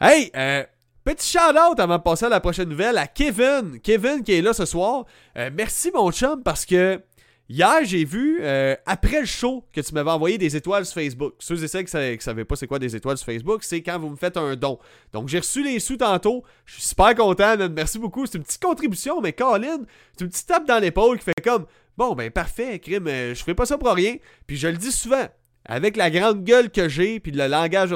[0.01, 0.64] Hey, euh,
[1.07, 3.79] Petit shout-out avant de passer à la prochaine nouvelle à Kevin.
[3.81, 5.05] Kevin qui est là ce soir.
[5.38, 7.01] Euh, merci mon chum parce que
[7.49, 11.35] hier j'ai vu, euh, après le show, que tu m'avais envoyé des étoiles sur Facebook.
[11.38, 14.01] Ceux et celles qui ne savaient pas c'est quoi des étoiles sur Facebook, c'est quand
[14.01, 14.81] vous me faites un don.
[15.12, 16.42] Donc j'ai reçu les sous tantôt.
[16.64, 18.27] Je suis super content, merci beaucoup.
[18.27, 19.85] C'est une petite contribution, mais Colin,
[20.18, 23.42] c'est une petite tape dans l'épaule qui fait comme Bon ben parfait, crime, euh, je
[23.42, 24.16] fais pas ça pour rien.
[24.46, 25.26] Puis je le dis souvent,
[25.64, 27.92] avec la grande gueule que j'ai, puis le langage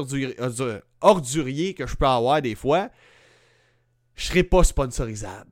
[1.00, 2.88] ordurier que je peux avoir des fois,
[4.16, 5.50] je serai pas sponsorisable.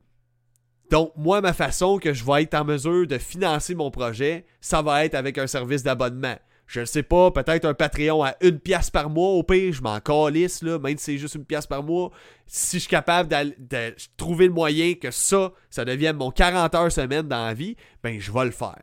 [0.91, 4.81] Donc, moi, ma façon que je vais être en mesure de financer mon projet, ça
[4.81, 6.37] va être avec un service d'abonnement.
[6.69, 9.81] Je ne sais pas, peut-être un Patreon à une pièce par mois, au pire, je
[9.81, 12.11] m'en calisse, même si c'est juste une pièce par mois.
[12.47, 16.93] Si je suis capable de, trouver le moyen que ça, ça devienne mon 40 heures
[16.93, 18.83] semaine dans la vie, ben je vais le faire.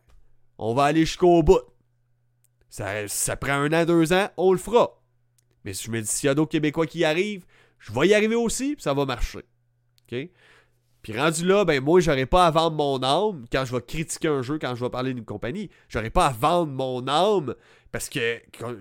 [0.57, 1.61] On va aller jusqu'au bout.
[2.69, 4.99] Ça, ça prend un an, deux ans, on le fera.
[5.63, 7.45] Mais si je me dis, s'il y a d'autres Québécois qui y arrivent,
[7.77, 9.45] je vais y arriver aussi, puis ça va marcher.
[10.11, 10.29] OK?
[11.05, 14.27] Puis rendu là, ben moi, j'aurais pas à vendre mon âme quand je vais critiquer
[14.27, 15.69] un jeu, quand je vais parler d'une compagnie.
[15.87, 17.53] J'aurais pas à vendre mon âme
[17.91, 18.39] parce que,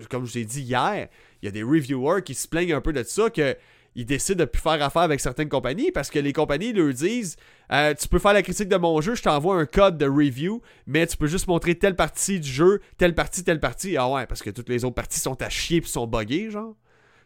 [0.08, 1.08] comme je vous ai dit hier,
[1.42, 3.54] il y a des reviewers qui se plaignent un peu de ça, que
[3.94, 7.36] ils décident de plus faire affaire avec certaines compagnies parce que les compagnies leur disent
[7.70, 10.62] euh, Tu peux faire la critique de mon jeu, je t'envoie un code de review,
[10.86, 13.98] mais tu peux juste montrer telle partie du jeu, telle partie, telle partie.
[13.98, 16.74] Ah ouais, parce que toutes les autres parties sont à chier et sont buggées, genre.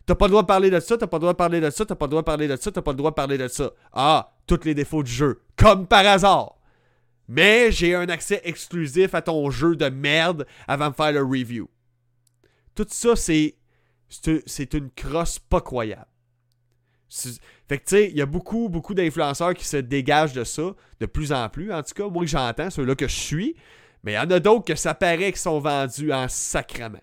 [0.08, 1.68] T'as pas le droit de parler de ça, t'as pas le droit de parler de
[1.68, 3.36] ça, t'as pas le droit de parler de ça, t'as pas le droit de parler
[3.36, 3.72] de ça.
[3.92, 5.42] Ah, tous les défauts du jeu.
[5.54, 6.54] Comme par hasard.
[7.28, 11.68] Mais j'ai un accès exclusif à ton jeu de merde avant de faire le review.
[12.74, 13.56] Tout ça, c'est.
[14.08, 16.06] C'est une crosse pas croyable.
[17.10, 20.74] Fait que tu sais, il y a beaucoup, beaucoup d'influenceurs qui se dégagent de ça,
[21.00, 21.70] de plus en plus.
[21.70, 23.56] En tout cas, moi que j'entends, ceux-là que je suis.
[24.02, 27.02] Mais il y en a d'autres que ça paraît qu'ils sont vendus en sacrement.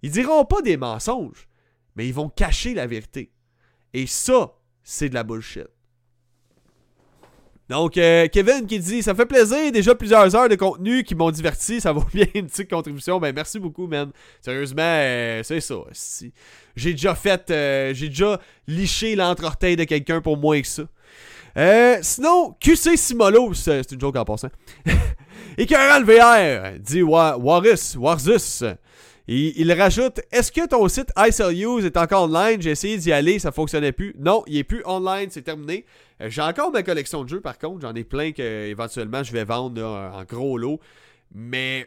[0.00, 1.46] Ils diront pas des mensonges
[1.96, 3.30] mais ils vont cacher la vérité.
[3.94, 5.68] Et ça, c'est de la bullshit.
[7.68, 11.30] Donc, euh, Kevin qui dit Ça fait plaisir, déjà plusieurs heures de contenu qui m'ont
[11.30, 13.18] diverti, ça vaut bien une petite contribution.
[13.18, 14.10] Ben, merci beaucoup, man.
[14.42, 15.76] Sérieusement, euh, c'est ça.
[16.76, 22.02] J'ai déjà fait, euh, j'ai déjà liché l'entre-orteil de quelqu'un pour moins que ça.
[22.02, 24.50] sinon, QC Simolo, c'est une joke en passant.
[25.56, 28.64] Écœurant le VR, dit Warus, Warzus.
[29.28, 32.60] Il rajoute Est-ce que ton site ICLUs est encore online?
[32.60, 34.14] J'ai essayé d'y aller, ça fonctionnait plus.
[34.18, 35.84] Non, il est plus online, c'est terminé.
[36.20, 39.32] Euh, j'ai encore ma collection de jeux par contre, j'en ai plein que éventuellement je
[39.32, 40.80] vais vendre en gros lot.
[41.34, 41.86] Mais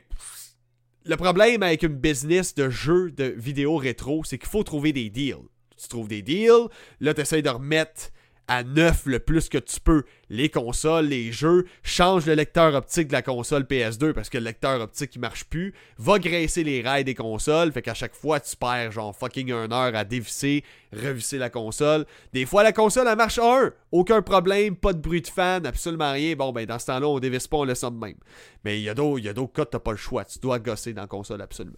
[1.05, 5.09] le problème avec une business de jeux de vidéos rétro, c'est qu'il faut trouver des
[5.09, 5.35] deals.
[5.77, 6.69] Tu trouves des deals,
[7.01, 8.11] là tu essaies de remettre
[8.47, 10.03] à neuf le plus que tu peux.
[10.29, 14.45] Les consoles, les jeux, change le lecteur optique de la console PS2 parce que le
[14.45, 18.39] lecteur optique qui marche plus, va graisser les rails des consoles, fait qu'à chaque fois
[18.39, 22.05] tu perds genre fucking une heure à dévisser, revisser la console.
[22.33, 26.11] Des fois la console elle marche un, aucun problème, pas de bruit de fan, absolument
[26.11, 26.35] rien.
[26.35, 28.17] Bon ben dans ce temps-là on dévisse pas, on laisse ça de même.
[28.63, 31.07] Mais il y a d'autres cas, t'as pas le choix, tu dois gosser dans la
[31.07, 31.77] console absolument.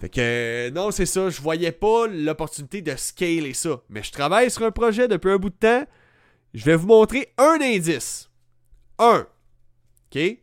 [0.00, 3.82] Fait que non, c'est ça, je voyais pas l'opportunité de scaler ça.
[3.90, 5.84] Mais je travaille sur un projet depuis un bout de temps.
[6.54, 8.30] Je vais vous montrer un indice.
[8.98, 9.26] Un.
[10.06, 10.38] OK?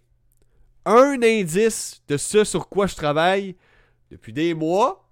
[0.86, 3.56] Un indice de ce sur quoi je travaille
[4.12, 5.10] depuis des mois.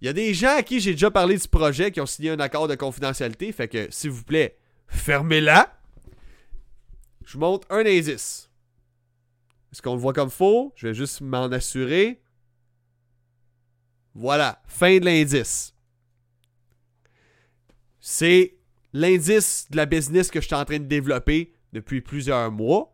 [0.00, 2.30] Il y a des gens à qui j'ai déjà parlé du projet qui ont signé
[2.30, 3.50] un accord de confidentialité.
[3.50, 5.76] Fait que, s'il vous plaît, fermez-la.
[7.26, 8.48] Je vous montre un indice.
[9.72, 10.72] Est-ce qu'on le voit comme faux?
[10.76, 12.22] Je vais juste m'en assurer.
[14.14, 15.74] Voilà, fin de l'indice.
[18.00, 18.56] C'est
[18.92, 22.92] l'indice de la business que je suis en train de développer depuis plusieurs mois.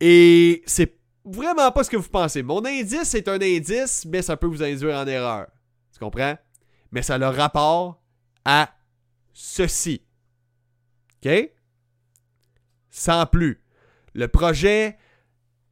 [0.00, 2.42] Et c'est vraiment pas ce que vous pensez.
[2.42, 5.48] Mon indice est un indice, mais ça peut vous induire en erreur.
[5.92, 6.36] Tu comprends?
[6.90, 8.02] Mais ça a le rapport
[8.44, 8.74] à
[9.32, 10.02] ceci.
[11.24, 11.50] OK?
[12.90, 13.62] Sans plus.
[14.14, 14.98] Le projet,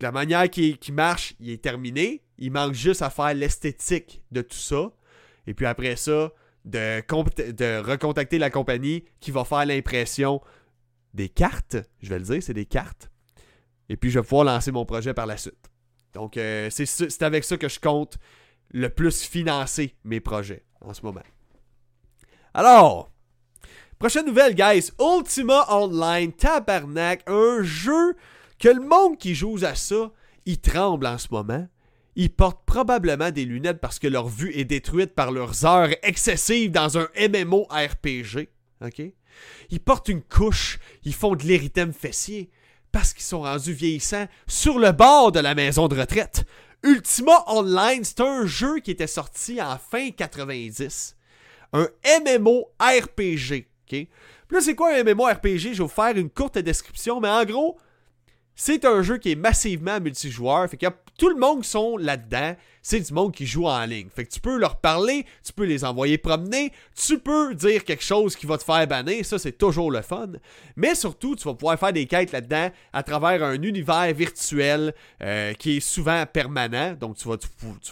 [0.01, 2.23] la manière qui, qui marche, il est terminé.
[2.41, 4.91] Il manque juste à faire l'esthétique de tout ça.
[5.47, 6.33] Et puis après ça,
[6.65, 10.41] de, recontacter la compagnie qui va faire l'impression
[11.15, 11.77] des cartes.
[12.03, 13.11] Je vais le dire, c'est des cartes.
[13.89, 15.71] Et puis je vais pouvoir lancer mon projet par la suite.
[16.15, 18.19] Donc euh, c'est avec ça que je compte
[18.73, 21.23] le plus financer mes projets en ce moment.
[22.55, 23.11] Alors,
[23.99, 24.91] prochaine nouvelle, guys.
[24.99, 28.17] Ultima Online Tabarnak, un jeu
[28.59, 30.11] que le monde qui joue à ça,
[30.47, 31.67] il tremble en ce moment.
[32.17, 36.73] Ils portent probablement des lunettes parce que leur vue est détruite par leurs heures excessives
[36.73, 38.49] dans un MMO RPG.
[38.85, 39.03] OK?
[39.71, 42.51] Ils portent une couche, ils font de l'érythème fessier
[42.93, 46.45] parce qu'ils sont rendus vieillissants sur le bord de la maison de retraite.
[46.83, 51.17] Ultima Online, c'est un jeu qui était sorti en fin 90.
[51.73, 51.89] Un
[52.25, 53.67] MMO RPG.
[53.87, 53.89] OK?
[53.89, 54.09] Puis
[54.51, 55.59] là, c'est quoi un MMO RPG?
[55.59, 57.79] Je vais vous faire une courte description, mais en gros,
[58.57, 60.69] c'est un jeu qui est massivement multijoueur.
[60.69, 60.89] Fait qu'il
[61.21, 64.09] tout le monde qui sont là-dedans, c'est du monde qui joue en ligne.
[64.09, 68.03] Fait que tu peux leur parler, tu peux les envoyer promener, tu peux dire quelque
[68.03, 70.31] chose qui va te faire banner, ça c'est toujours le fun.
[70.77, 75.53] Mais surtout, tu vas pouvoir faire des quêtes là-dedans à travers un univers virtuel euh,
[75.53, 76.95] qui est souvent permanent.
[76.95, 77.49] Donc tu vas, tu,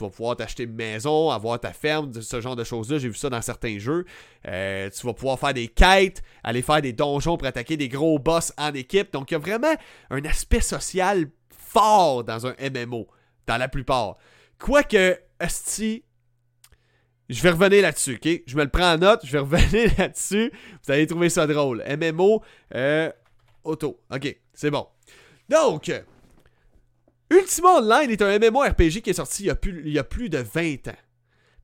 [0.09, 2.97] pouvoir t'acheter une maison, avoir ta ferme, ce genre de choses-là.
[2.97, 4.07] J'ai vu ça dans certains jeux.
[4.47, 8.19] Euh, tu vas pouvoir faire des quêtes, aller faire des donjons pour attaquer des gros
[8.19, 9.13] boss en équipe.
[9.13, 9.75] Donc il y a vraiment
[10.09, 13.07] un aspect social fort dans un MMO.
[13.49, 14.19] Dans la plupart.
[14.59, 16.05] Quoique, Esti,
[17.31, 18.43] je vais revenir là-dessus, ok?
[18.47, 20.53] Je me le prends en note, je vais revenir là-dessus.
[20.85, 21.83] Vous allez trouver ça drôle.
[21.89, 22.43] MMO,
[22.75, 23.11] euh,
[23.65, 24.01] auto.
[24.11, 24.87] Ok, c'est bon.
[25.49, 25.91] Donc,
[27.31, 30.05] Ultima Online est un MMO-RPG qui est sorti il y, a plus, il y a
[30.05, 30.97] plus de 20 ans.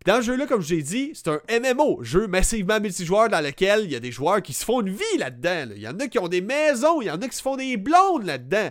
[0.07, 3.85] dans ce jeu-là, comme je l'ai dit, c'est un MMO, jeu massivement multijoueur dans lequel
[3.85, 5.73] il y a des joueurs qui se font une vie là-dedans.
[5.75, 7.57] Il y en a qui ont des maisons, il y en a qui se font
[7.57, 8.71] des blondes là-dedans.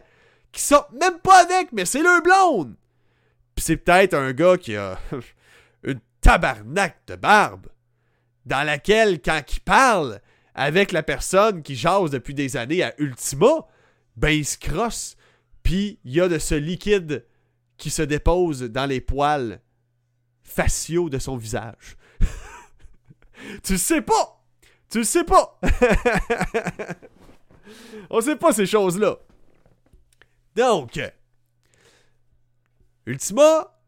[0.51, 2.75] Qui sortent même pas avec, mais c'est leur blonde.
[3.57, 4.99] C'est peut-être un gars qui a
[5.83, 7.67] une tabarnak de barbe,
[8.45, 10.19] dans laquelle, quand il parle
[10.55, 13.67] avec la personne qui jase depuis des années à Ultima,
[14.15, 15.15] ben il se crosse,
[15.63, 17.25] puis il y a de ce liquide
[17.77, 19.61] qui se dépose dans les poils
[20.43, 21.97] faciaux de son visage.
[23.63, 24.43] tu sais pas!
[24.89, 25.59] Tu sais pas!
[28.09, 29.17] On sait pas ces choses-là.
[30.55, 30.99] Donc,
[33.05, 33.79] Ultima,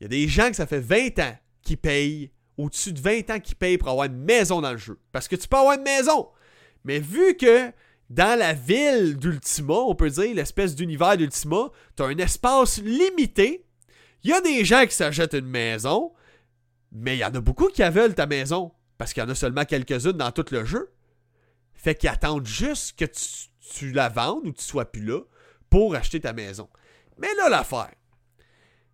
[0.00, 3.30] il y a des gens que ça fait 20 ans qui payent, au-dessus de 20
[3.30, 4.98] ans qui payent pour avoir une maison dans le jeu.
[5.12, 6.28] Parce que tu peux avoir une maison.
[6.84, 7.72] Mais vu que
[8.10, 13.66] dans la ville d'Ultima, on peut dire l'espèce d'univers d'Ultima, tu as un espace limité.
[14.22, 16.12] Il y a des gens qui s'achètent une maison,
[16.92, 18.72] mais il y en a beaucoup qui veulent ta maison.
[18.98, 20.92] Parce qu'il y en a seulement quelques-unes dans tout le jeu.
[21.74, 25.20] Fait qu'ils attendent juste que tu, la vendes ou que tu sois plus là
[25.68, 26.68] pour acheter ta maison.
[27.18, 27.92] Mais là, l'affaire,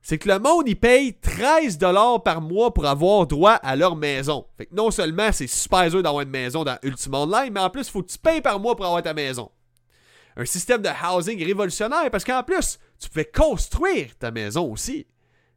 [0.03, 4.47] c'est que le monde, il paye 13$ par mois pour avoir droit à leur maison.
[4.57, 7.71] Fait que non seulement c'est super dur d'avoir une maison dans Ultima Online, mais en
[7.71, 9.51] plus, il faut que tu payes par mois pour avoir ta maison.
[10.37, 15.07] Un système de housing révolutionnaire parce qu'en plus, tu pouvais construire ta maison aussi.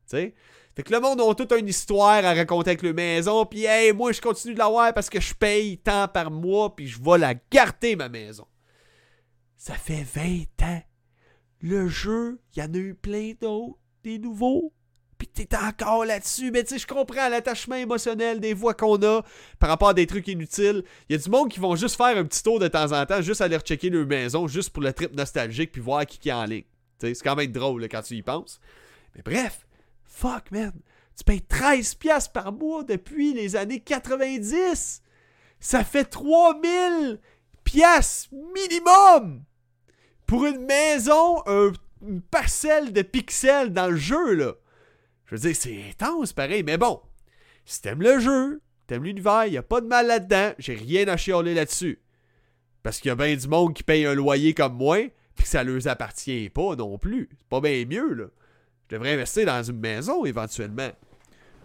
[0.06, 0.34] sais.
[0.76, 3.94] Fait que le monde a toute une histoire à raconter avec le maison, puis hey,
[3.94, 7.20] moi je continue de l'avoir parce que je paye tant par mois, puis je vais
[7.20, 8.48] la garder ma maison.
[9.56, 10.82] Ça fait 20 ans.
[11.62, 14.72] Le jeu, il y en a eu plein d'autres des nouveaux.
[15.18, 16.52] puis t'es encore là-dessus.
[16.52, 19.22] Mais tu sais, je comprends l'attachement émotionnel des voix qu'on a
[19.58, 20.84] par rapport à des trucs inutiles.
[21.08, 23.06] Il y a du monde qui vont juste faire un petit tour de temps en
[23.06, 26.30] temps, juste aller rechecker leur maison, juste pour le trip nostalgique, puis voir qui, qui
[26.30, 26.66] est en ligne.
[27.00, 28.60] Tu sais, c'est quand même drôle quand tu y penses.
[29.16, 29.66] Mais bref,
[30.04, 30.74] fuck, man.
[31.16, 35.02] Tu payes 13$ par mois depuis les années 90.
[35.60, 37.20] Ça fait 3000
[37.64, 39.44] pièces minimum
[40.26, 41.42] pour une maison,
[42.08, 44.54] une parcelle de pixels dans le jeu, là.
[45.26, 46.64] Je veux dire, c'est intense, pareil.
[46.64, 47.02] Mais bon,
[47.66, 51.18] si t'aimes le jeu, t'aimes l'univers, y a pas de mal là-dedans, j'ai rien à
[51.18, 52.02] chialer là-dessus.
[52.84, 54.98] Parce qu'il y a bien du monde qui paye un loyer comme moi,
[55.36, 57.30] puis que ça leur appartient pas non plus.
[57.32, 58.26] C'est pas bien mieux, là.
[58.90, 60.92] Je devrais investir dans une maison éventuellement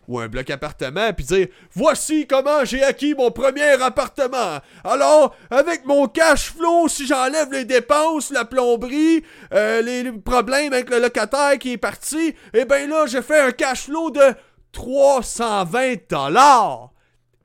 [0.09, 4.59] ou un bloc appartement, puis dire Voici comment j'ai acquis mon premier appartement.
[4.83, 10.91] Alors, avec mon cash flow, si j'enlève les dépenses, la plomberie, euh, les problèmes avec
[10.91, 14.35] le locataire qui est parti, eh ben là, j'ai fait un cash flow de
[14.73, 16.91] 320 dollars.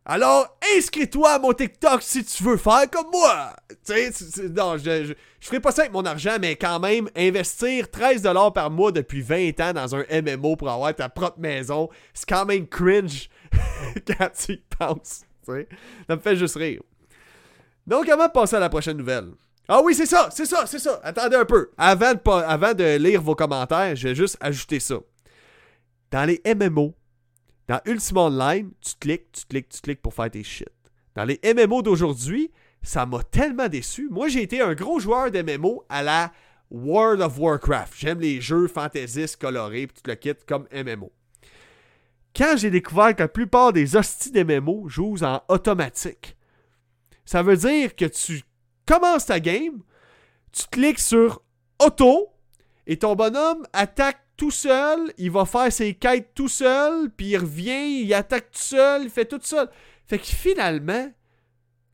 [0.05, 3.55] Alors, inscris-toi à mon TikTok si tu veux faire comme moi.
[3.85, 7.85] Tu sais, non, je, je, ferai pas ça avec mon argent, mais quand même, investir
[7.85, 12.27] 13$ par mois depuis 20 ans dans un MMO pour avoir ta propre maison, c'est
[12.27, 13.29] quand même cringe
[14.07, 15.21] quand tu y penses.
[15.45, 16.81] Ça me fait juste rire.
[17.87, 19.29] Donc, avant de passer à la prochaine nouvelle.
[19.69, 20.99] Ah oui, c'est ça, c'est ça, c'est ça.
[21.03, 21.69] Attendez un peu.
[21.77, 24.95] Avant de, avant de lire vos commentaires, je vais juste ajouter ça.
[26.11, 26.93] Dans les MMO,
[27.67, 30.69] dans Ultima Online, tu cliques, tu cliques, tu cliques pour faire tes shit.
[31.15, 34.09] Dans les MMO d'aujourd'hui, ça m'a tellement déçu.
[34.09, 36.33] Moi, j'ai été un gros joueur d'MMO à la
[36.69, 37.93] World of Warcraft.
[37.95, 41.11] J'aime les jeux fantaisistes colorés, puis tout le kit comme MMO.
[42.35, 46.35] Quand j'ai découvert que la plupart des hosties d'MMO jouent en automatique,
[47.25, 48.41] ça veut dire que tu
[48.85, 49.83] commences ta game,
[50.51, 51.43] tu cliques sur
[51.79, 52.33] auto,
[52.87, 57.37] et ton bonhomme attaque tout seul, il va faire ses quêtes tout seul, puis il
[57.37, 59.69] revient, il attaque tout seul, il fait tout seul.
[60.05, 61.09] Fait que finalement,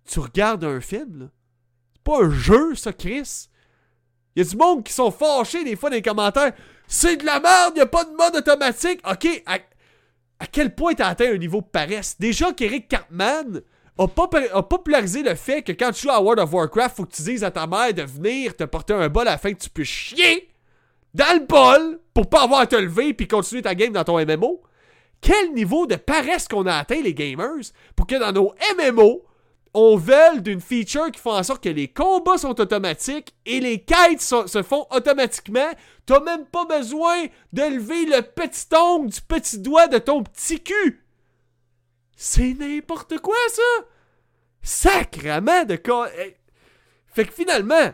[0.03, 1.29] tu regardes un film.
[1.93, 3.49] C'est pas un jeu, ça, Chris.
[4.35, 6.53] Il y a du monde qui sont fâchés des fois dans les commentaires.
[6.87, 8.99] C'est de la merde, il a pas de mode automatique.
[9.07, 12.15] Ok, à, quel point t'as atteint un niveau de paresse?
[12.19, 13.61] Déjà qu'Eric Cartman
[13.99, 14.07] a,
[14.53, 17.21] a, popularisé le fait que quand tu joues à World of Warcraft, faut que tu
[17.21, 20.49] dises à ta mère de venir te porter un bol afin que tu puisses chier
[21.13, 24.23] dans le bol pour pas avoir à te lever puis continuer ta game dans ton
[24.23, 24.61] MMO.
[25.21, 29.23] Quel niveau de paresse qu'on a atteint les gamers pour que dans nos MMO,
[29.73, 33.81] on veuille d'une feature qui fait en sorte que les combats sont automatiques et les
[33.81, 35.69] quêtes se font automatiquement.
[36.05, 40.61] T'as même pas besoin de lever le petit ongle du petit doigt de ton petit
[40.61, 41.05] cul.
[42.15, 43.85] C'est n'importe quoi ça.
[44.61, 45.79] Sacrement de
[46.19, 46.35] eh.
[47.07, 47.93] Fait que finalement,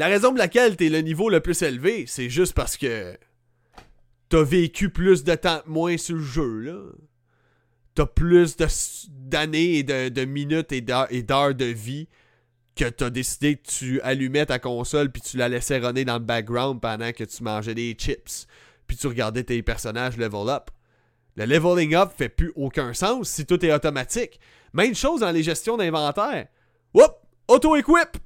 [0.00, 3.18] la raison pour laquelle t'es le niveau le plus élevé, c'est juste parce que
[4.30, 6.80] t'as vécu plus de temps moins sur le jeu, là.
[7.94, 8.56] T'as plus
[9.10, 12.08] d'années et de, minutes et d'heures de vie
[12.76, 16.24] que t'as décidé que tu allumais ta console puis tu la laissais runner dans le
[16.24, 18.46] background pendant que tu mangeais des chips
[18.86, 20.70] puis tu regardais tes personnages level up.
[21.36, 24.40] Le leveling up fait plus aucun sens si tout est automatique.
[24.72, 26.46] Même chose dans les gestions d'inventaire.
[26.94, 27.12] Whoop!
[27.48, 28.16] Auto-equip!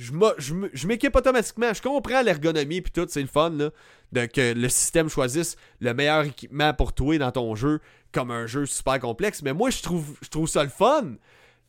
[0.00, 1.72] Je m'équipe automatiquement.
[1.74, 3.70] Je comprends l'ergonomie puis tout, c'est le fun là,
[4.12, 7.80] de que le système choisisse le meilleur équipement pour toi dans ton jeu
[8.12, 9.42] comme un jeu super complexe.
[9.42, 11.14] Mais moi, je trouve, je trouve ça le fun.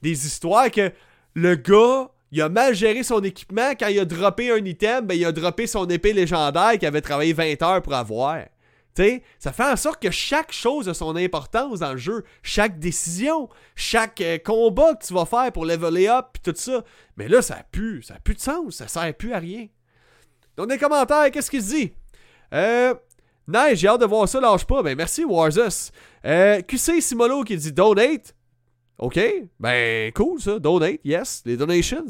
[0.01, 0.91] Des histoires que
[1.35, 3.71] le gars, il a mal géré son équipement.
[3.79, 7.01] Quand il a droppé un item, ben, il a droppé son épée légendaire qu'il avait
[7.01, 8.45] travaillé 20 heures pour avoir
[9.39, 12.23] ça fait en sorte que chaque chose a son importance dans le jeu.
[12.43, 16.83] Chaque décision, chaque euh, combat que tu vas faire pour leveler up, puis tout ça.
[17.17, 19.67] Mais là, ça a plus, ça a plus de sens, ça sert plus à rien.
[20.57, 21.93] Donc, des commentaires, qu'est-ce qu'il dit?
[22.53, 22.93] Euh.
[23.47, 24.83] Nice, j'ai hâte de voir ça, lâche pas.
[24.83, 25.91] Ben, merci, Warzus.
[26.25, 28.35] Euh, QC Simolo qui dit donate?
[28.97, 29.19] Ok,
[29.59, 32.05] ben, cool ça, donate, yes, les donations.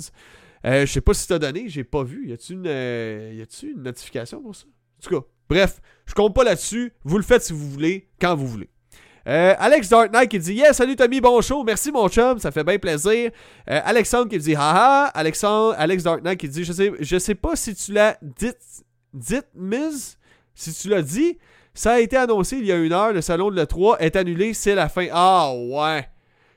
[0.66, 2.28] Euh, je sais pas si t'as donné, j'ai pas vu.
[2.28, 4.66] Y a-tu une, euh, une notification pour ça?
[4.68, 5.82] En tout cas, Bref,
[6.12, 6.92] je compte pas là-dessus.
[7.06, 8.70] Vous le faites si vous voulez, quand vous voulez.
[9.28, 12.52] Euh, Alex Dark Knight qui dit Yeah, salut Tommy, bon show, merci mon chum, ça
[12.52, 13.32] fait bien plaisir.
[13.70, 17.36] Euh, Alexandre qui dit Haha, Alexandre, Alex Dark Knight qui dit Je sais, je sais
[17.36, 18.52] pas si tu l'as dit,
[19.14, 20.18] dit, Miss,
[20.54, 21.38] si tu l'as dit,
[21.74, 24.54] ça a été annoncé il y a une heure, le salon de l'E3 est annulé,
[24.54, 25.08] c'est la fin.
[25.14, 26.10] Ah ouais.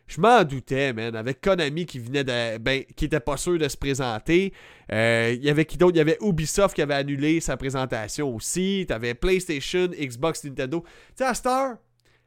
[0.07, 1.17] Je m'en doutais, man.
[1.17, 2.59] Avec Konami qui venait de.
[2.59, 4.53] Ben, qui était pas sûr de se présenter.
[4.93, 5.95] Euh, il y avait qui d'autre?
[5.95, 8.85] Il y avait Ubisoft qui avait annulé sa présentation aussi.
[8.87, 10.85] T'avais PlayStation, Xbox, Nintendo.
[10.87, 11.77] Tu sais, à Star,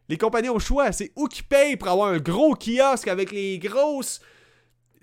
[0.09, 0.91] les compagnies ont choix.
[0.91, 4.21] C'est où qui payent pour avoir un gros kiosque avec les grosses.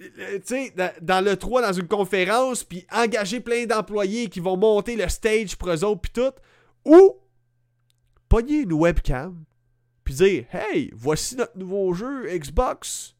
[0.00, 4.56] Euh, tu sais, dans le 3, dans une conférence, puis engager plein d'employés qui vont
[4.56, 6.32] monter le stage pour eux autres, puis tout.
[6.84, 7.14] Ou
[8.28, 9.44] pogner une webcam,
[10.04, 13.16] puis dire Hey, voici notre nouveau jeu Xbox.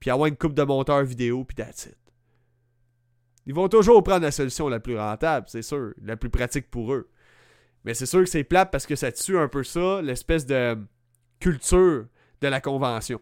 [0.00, 1.88] Puis avoir une coupe de monteur vidéo, puis that's.
[3.46, 6.92] Ils vont toujours prendre la solution la plus rentable, c'est sûr, la plus pratique pour
[6.92, 7.08] eux.
[7.84, 10.78] Mais c'est sûr que c'est plate parce que ça tue un peu ça, l'espèce de
[11.40, 12.06] culture
[12.40, 13.20] de la convention.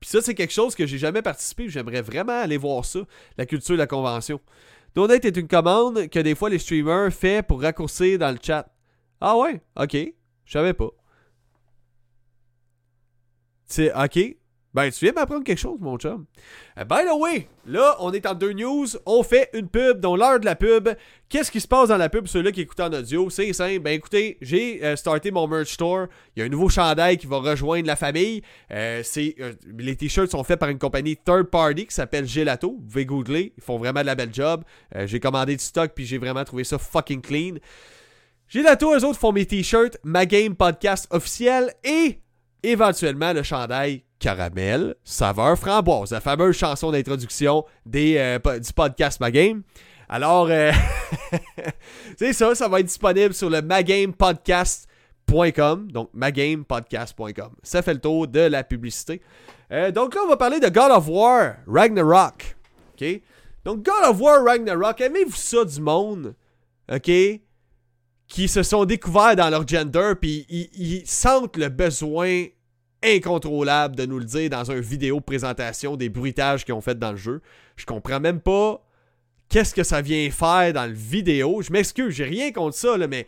[0.00, 1.68] Puis ça, c'est quelque chose que j'ai jamais participé.
[1.68, 3.00] J'aimerais vraiment aller voir ça,
[3.36, 4.40] la culture de la convention.
[4.94, 8.72] Donate est une commande que des fois les streamers font pour raccourcir dans le chat.
[9.20, 9.60] Ah ouais?
[9.76, 9.96] Ok.
[10.44, 10.90] Je savais pas.
[13.66, 14.36] C'est ok.
[14.76, 16.26] Ben, tu viens m'apprendre quelque chose, mon chum.
[16.78, 18.86] Uh, by the way, là, on est en deux news.
[19.06, 20.90] On fait une pub, dans l'heure de la pub.
[21.30, 23.30] Qu'est-ce qui se passe dans la pub, ceux-là qui écoutent en audio?
[23.30, 23.78] C'est simple.
[23.78, 26.08] Ben, écoutez, j'ai euh, starté mon merch store.
[26.36, 28.42] Il y a un nouveau chandail qui va rejoindre la famille.
[28.70, 32.72] Euh, euh, les t-shirts sont faits par une compagnie third party qui s'appelle Gelato.
[32.72, 33.54] Vous pouvez googler.
[33.56, 34.62] Ils font vraiment de la belle job.
[35.06, 37.54] j'ai commandé du stock, puis j'ai vraiment trouvé ça fucking clean.
[38.46, 42.20] Gelato, eux autres font mes t-shirts, ma game podcast officiel et
[42.62, 49.62] éventuellement le chandail caramel, saveur framboise, la fameuse chanson d'introduction euh, du podcast Ma Game.
[50.08, 50.72] Alors, euh,
[52.16, 57.50] c'est ça, ça va être disponible sur le magamepodcast.com, donc magamepodcast.com.
[57.62, 59.20] Ça fait le tour de la publicité.
[59.72, 62.56] Euh, donc là, on va parler de God of War Ragnarok.
[62.94, 63.04] OK?
[63.64, 66.36] Donc, God of War Ragnarok, aimez-vous ça du monde?
[66.90, 67.10] OK?
[68.28, 72.46] Qui se sont découverts dans leur gender, puis ils sentent le besoin
[73.02, 77.12] incontrôlable de nous le dire dans une vidéo présentation des bruitages qu'ils ont fait dans
[77.12, 77.40] le jeu.
[77.76, 78.82] Je comprends même pas
[79.48, 81.62] qu'est-ce que ça vient faire dans le vidéo.
[81.62, 83.26] Je m'excuse, j'ai rien contre ça, là, mais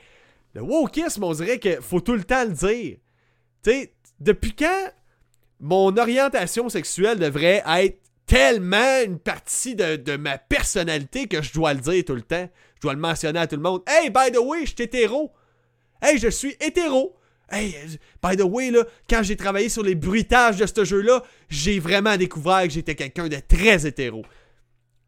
[0.54, 2.96] le wokisme, on dirait qu'il faut tout le temps le dire.
[3.62, 4.92] Tu sais, depuis quand
[5.60, 11.74] mon orientation sexuelle devrait être tellement une partie de, de, ma personnalité que je dois
[11.74, 12.48] le dire tout le temps?
[12.78, 13.82] Je dois le mentionner à tout le monde.
[13.88, 15.32] Hey, by the way, je suis hétéro.
[16.00, 17.16] Hey, je suis hétéro.
[17.50, 17.74] Hey,
[18.22, 22.16] by the way, là, quand j'ai travaillé sur les bruitages de ce jeu-là, j'ai vraiment
[22.16, 24.22] découvert que j'étais quelqu'un de très hétéro.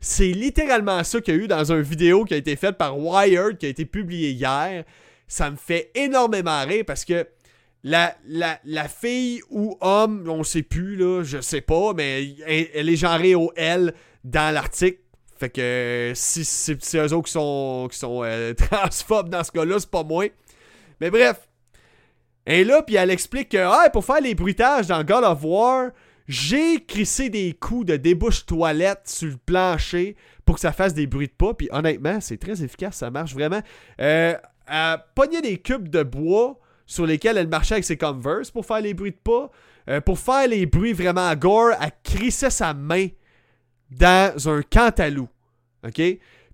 [0.00, 2.98] C'est littéralement ça qu'il y a eu dans une vidéo qui a été faite par
[2.98, 4.84] Wired, qui a été publiée hier.
[5.28, 7.26] Ça me fait énormément rire parce que
[7.84, 12.96] la, la, fille ou homme, on sait plus, là, je sais pas, mais elle, est
[12.96, 13.94] genrée au L
[14.24, 14.98] dans l'article.
[15.40, 19.76] Fait que si c'est eux autres qui sont, qui sont euh, transphobes dans ce cas-là,
[19.78, 20.26] c'est pas moi.
[21.00, 21.48] Mais bref,
[22.46, 25.92] et là, puis elle explique que pour faire les bruitages dans God of War,
[26.28, 30.14] j'ai crissé des coups de débouche toilette sur le plancher
[30.44, 31.54] pour que ça fasse des bruits de pas.
[31.54, 33.62] Puis honnêtement, c'est très efficace, ça marche vraiment.
[34.02, 34.34] Euh,
[34.68, 38.82] elle pognait des cubes de bois sur lesquels elle marchait avec ses Converse pour faire
[38.82, 39.50] les bruits de pas.
[39.88, 43.08] Euh, pour faire les bruits vraiment gore, elle crissait sa main
[43.90, 45.28] dans un cantalou.
[45.86, 46.00] OK?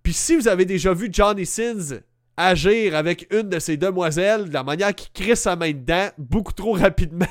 [0.02, 2.00] Puis si vous avez déjà vu Johnny Sins
[2.36, 6.52] agir avec une de ces demoiselles de la manière qu'il crée sa main dedans beaucoup
[6.52, 7.26] trop rapidement,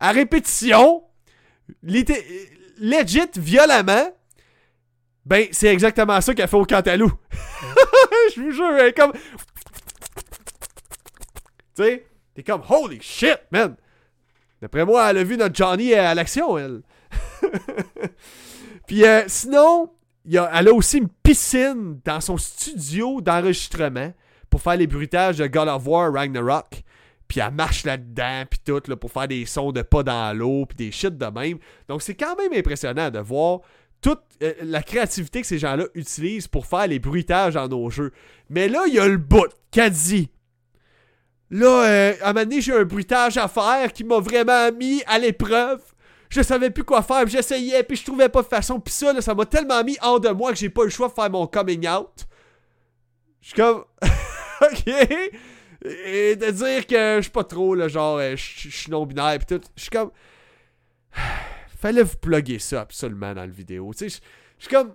[0.00, 1.04] à répétition,
[1.82, 4.12] legit, violemment,
[5.24, 7.12] ben, c'est exactement ça qu'elle fait au Cantalou.
[8.34, 9.12] Je vous jure, elle est comme.
[11.76, 13.76] Tu sais, t'es comme, holy shit, man!
[14.60, 16.82] D'après moi, elle a vu notre Johnny à l'action, elle.
[18.86, 19.90] Puis euh, sinon,
[20.30, 24.12] elle a aussi une piscine dans son studio d'enregistrement
[24.50, 26.82] pour faire les bruitages de God of War Ragnarok.
[27.26, 30.66] Puis elle marche là-dedans, puis tout, là, pour faire des sons de pas dans l'eau,
[30.66, 31.58] puis des shit de même.
[31.88, 33.60] Donc c'est quand même impressionnant de voir
[34.02, 38.12] toute euh, la créativité que ces gens-là utilisent pour faire les bruitages dans nos jeux.
[38.50, 39.88] Mais là, il y a le bout qu'a.
[41.50, 45.02] Là, euh, à un moment donné, j'ai un bruitage à faire qui m'a vraiment mis
[45.06, 45.80] à l'épreuve.
[46.32, 48.80] Je savais plus quoi faire, j'essayais, puis je trouvais pas de façon.
[48.80, 50.90] Puis ça, là, ça m'a tellement mis hors de moi que j'ai pas eu le
[50.90, 52.26] choix de faire mon coming out.
[53.42, 53.84] Je suis comme.
[54.62, 54.86] ok?
[55.84, 59.44] Et de dire que je suis pas trop, le genre, euh, je suis non-binaire pis
[59.44, 59.60] tout.
[59.76, 60.10] Je suis comme.
[61.78, 63.92] Fallait vous plugger ça absolument dans la vidéo.
[63.92, 64.20] Tu sais,
[64.56, 64.94] je suis comme.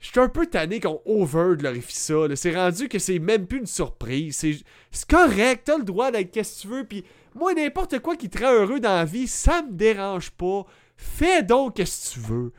[0.00, 2.14] Je suis un peu tanné qu'on over glorifie ça.
[2.36, 4.38] C'est rendu que c'est même plus une surprise.
[4.38, 6.84] C'est correct, t'as le droit d'être qu'est-ce que tu veux.
[6.84, 7.04] Puis
[7.34, 10.64] moi, n'importe quoi qui te rend heureux dans la vie, ça me dérange pas.
[10.96, 12.52] Fais donc qu'est-ce que tu veux.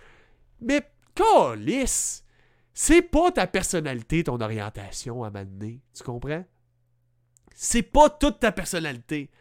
[0.62, 0.82] Mais,
[1.14, 2.24] calice!
[2.74, 5.80] C'est pas ta personnalité, ton orientation à m'amener.
[5.94, 6.44] Tu comprends?
[7.56, 9.32] c'est pas toute ta personnalité.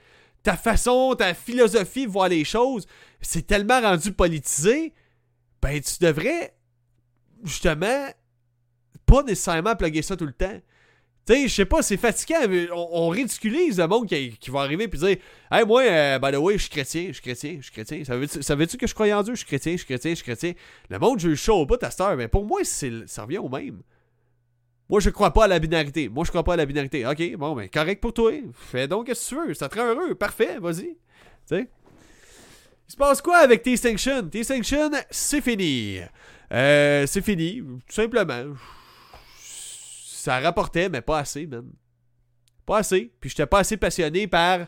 [0.42, 2.86] Ta façon, ta philosophie de voir les choses,
[3.20, 4.94] c'est tellement rendu politisé,
[5.60, 6.54] ben tu devrais
[7.42, 8.08] justement
[9.04, 10.60] pas nécessairement plugger ça tout le temps.
[11.26, 12.40] Tu sais, je sais pas, c'est fatigant.
[12.72, 15.16] On, ridiculise le monde qui, va arriver et dire
[15.50, 18.04] Hey, moi, euh, by the way, je suis chrétien, je suis chrétien, je suis chrétien.
[18.04, 19.34] Ça veut-tu que je crois en Dieu?
[19.34, 20.52] Je suis chrétien, je suis chrétien, je suis chrétien.
[20.90, 23.80] Le monde, je le show pas ta star, mais pour moi, ça revient au même.
[24.90, 26.10] Moi, je crois pas à la binarité.
[26.10, 27.06] Moi, je crois pas à la binarité.
[27.06, 28.32] Ok, bon, ben, correct pour toi.
[28.52, 29.54] Fais donc ce que tu veux.
[29.54, 30.14] Ça te rend heureux.
[30.14, 30.88] Parfait, vas-y.
[30.88, 30.96] Tu
[31.46, 31.70] sais?
[32.86, 34.28] Il se passe quoi avec T-Sanction?
[34.28, 36.00] T-Sanction, c'est fini.
[36.52, 38.54] Euh, c'est fini, tout simplement.
[40.24, 41.70] Ça rapportait, mais pas assez, man.
[42.64, 43.12] Pas assez.
[43.20, 44.60] Puis j'étais pas assez passionné par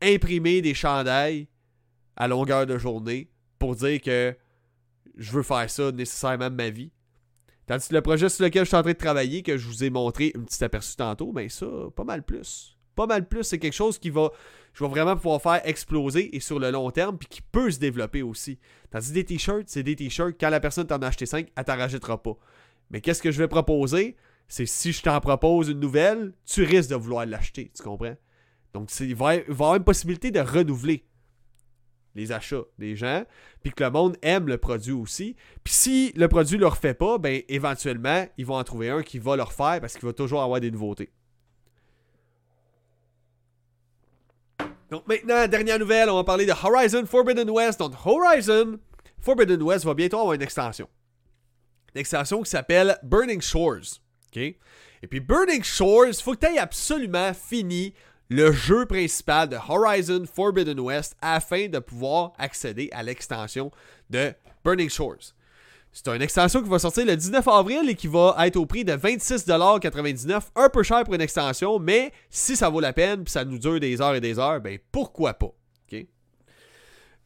[0.00, 1.48] imprimer des chandails
[2.16, 4.34] à longueur de journée pour dire que
[5.18, 6.92] je veux faire ça nécessairement de ma vie.
[7.66, 9.84] Tandis que le projet sur lequel je suis en train de travailler, que je vous
[9.84, 12.78] ai montré un petit aperçu tantôt, ben ça, pas mal plus.
[12.94, 14.30] Pas mal plus, c'est quelque chose qui va,
[14.72, 17.78] je vais vraiment pouvoir faire exploser et sur le long terme, puis qui peut se
[17.78, 18.58] développer aussi.
[18.90, 21.64] Tandis que des t-shirts, c'est des t-shirts, quand la personne t'en a acheté 5, elle
[21.64, 22.38] t'en rajoutera pas.
[22.88, 24.16] Mais qu'est-ce que je vais proposer?
[24.48, 28.16] C'est si je t'en propose une nouvelle, tu risques de vouloir l'acheter, tu comprends?
[28.72, 31.04] Donc, il va y avoir une possibilité de renouveler
[32.16, 33.24] les achats des gens,
[33.62, 35.36] puis que le monde aime le produit aussi.
[35.62, 39.02] Puis si le produit ne leur fait pas, ben éventuellement, ils vont en trouver un
[39.02, 41.12] qui va leur faire parce qu'il va toujours avoir des nouveautés.
[44.90, 47.80] Donc maintenant, dernière nouvelle, on va parler de Horizon Forbidden West.
[47.80, 48.78] Donc Horizon
[49.20, 50.88] Forbidden West va bientôt avoir une extension.
[51.94, 54.00] Une extension qui s'appelle Burning Shores.
[54.36, 57.94] Et puis Burning Shores, il faut que tu aies absolument fini
[58.28, 63.70] le jeu principal de Horizon Forbidden West afin de pouvoir accéder à l'extension
[64.10, 64.32] de
[64.64, 65.34] Burning Shores.
[65.92, 68.84] C'est une extension qui va sortir le 19 avril et qui va être au prix
[68.84, 70.42] de 26,99$.
[70.54, 73.58] Un peu cher pour une extension, mais si ça vaut la peine puis ça nous
[73.58, 75.52] dure des heures et des heures, ben pourquoi pas?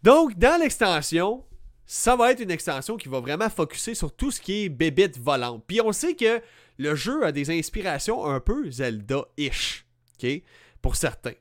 [0.03, 1.45] Donc, dans l'extension,
[1.85, 5.19] ça va être une extension qui va vraiment focuser sur tout ce qui est bébite
[5.19, 5.63] volante.
[5.67, 6.41] Puis on sait que
[6.81, 9.85] le jeu a des inspirations un peu Zelda-ish.
[10.83, 11.33] Pour certains.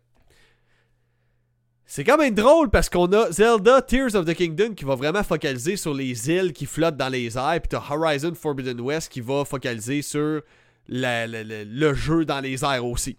[1.86, 5.24] C'est quand même drôle parce qu'on a Zelda Tears of the Kingdom qui va vraiment
[5.24, 9.22] focaliser sur les îles qui flottent dans les airs, puis t'as Horizon Forbidden West qui
[9.22, 10.42] va focaliser sur
[10.88, 13.18] le jeu dans les airs aussi.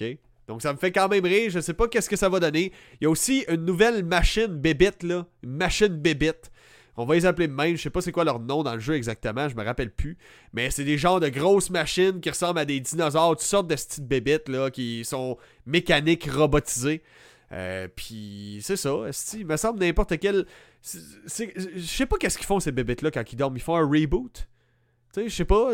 [0.00, 0.18] OK?
[0.46, 2.72] Donc ça me fait quand même rire, je sais pas qu'est-ce que ça va donner.
[3.00, 6.50] Il y a aussi une nouvelle machine bébite là, une machine bébite
[6.96, 7.76] on va les appeler même.
[7.76, 10.16] Je sais pas c'est quoi leur nom dans le jeu exactement, je me rappelle plus.
[10.52, 13.74] Mais c'est des genres de grosses machines qui ressemblent à des dinosaures, toutes sortes de
[13.74, 15.36] petites bébites là, qui sont
[15.66, 17.02] mécaniques robotisées.
[17.52, 18.90] Euh, puis c'est ça,
[19.34, 20.46] il me semble n'importe quel.
[20.82, 23.56] Je sais pas qu'est-ce qu'ils font ces bébites là quand ils dorment.
[23.56, 24.48] Ils font un reboot?
[25.12, 25.72] Tu sais, je sais pas.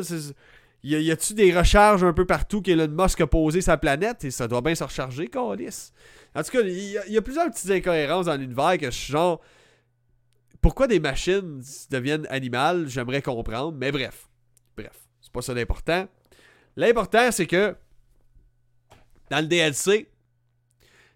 [0.85, 4.33] Y, y a-tu des recharges un peu partout qu'Elon Musk a posé sa planète et
[4.33, 5.93] ça doit bien se recharger, Calis?
[6.35, 9.13] En tout cas, il y, y, a plusieurs petites incohérences dans l'univers que je suis
[9.13, 9.41] genre
[10.63, 14.29] pourquoi des machines deviennent animales, j'aimerais comprendre, mais bref.
[14.77, 16.07] Bref, c'est pas ça l'important.
[16.77, 17.77] L'important, c'est que
[19.29, 20.09] dans le DLC,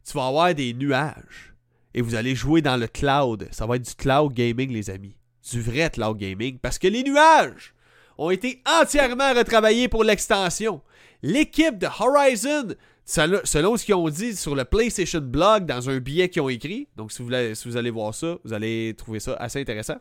[0.05, 1.55] tu vas avoir des nuages
[1.95, 3.49] et vous allez jouer dans le cloud.
[3.53, 5.17] Ça va être du cloud gaming, les amis.
[5.51, 6.59] Du vrai cloud gaming.
[6.59, 7.73] Parce que les nuages
[8.19, 10.83] ont été entièrement retravaillés pour l'extension.
[11.23, 12.75] L'équipe de Horizon
[13.07, 16.89] Selon ce qu'ils ont dit sur le PlayStation Blog dans un billet qu'ils ont écrit,
[16.97, 19.97] donc si vous, allez voir ça, vous allez trouver ça assez intéressant.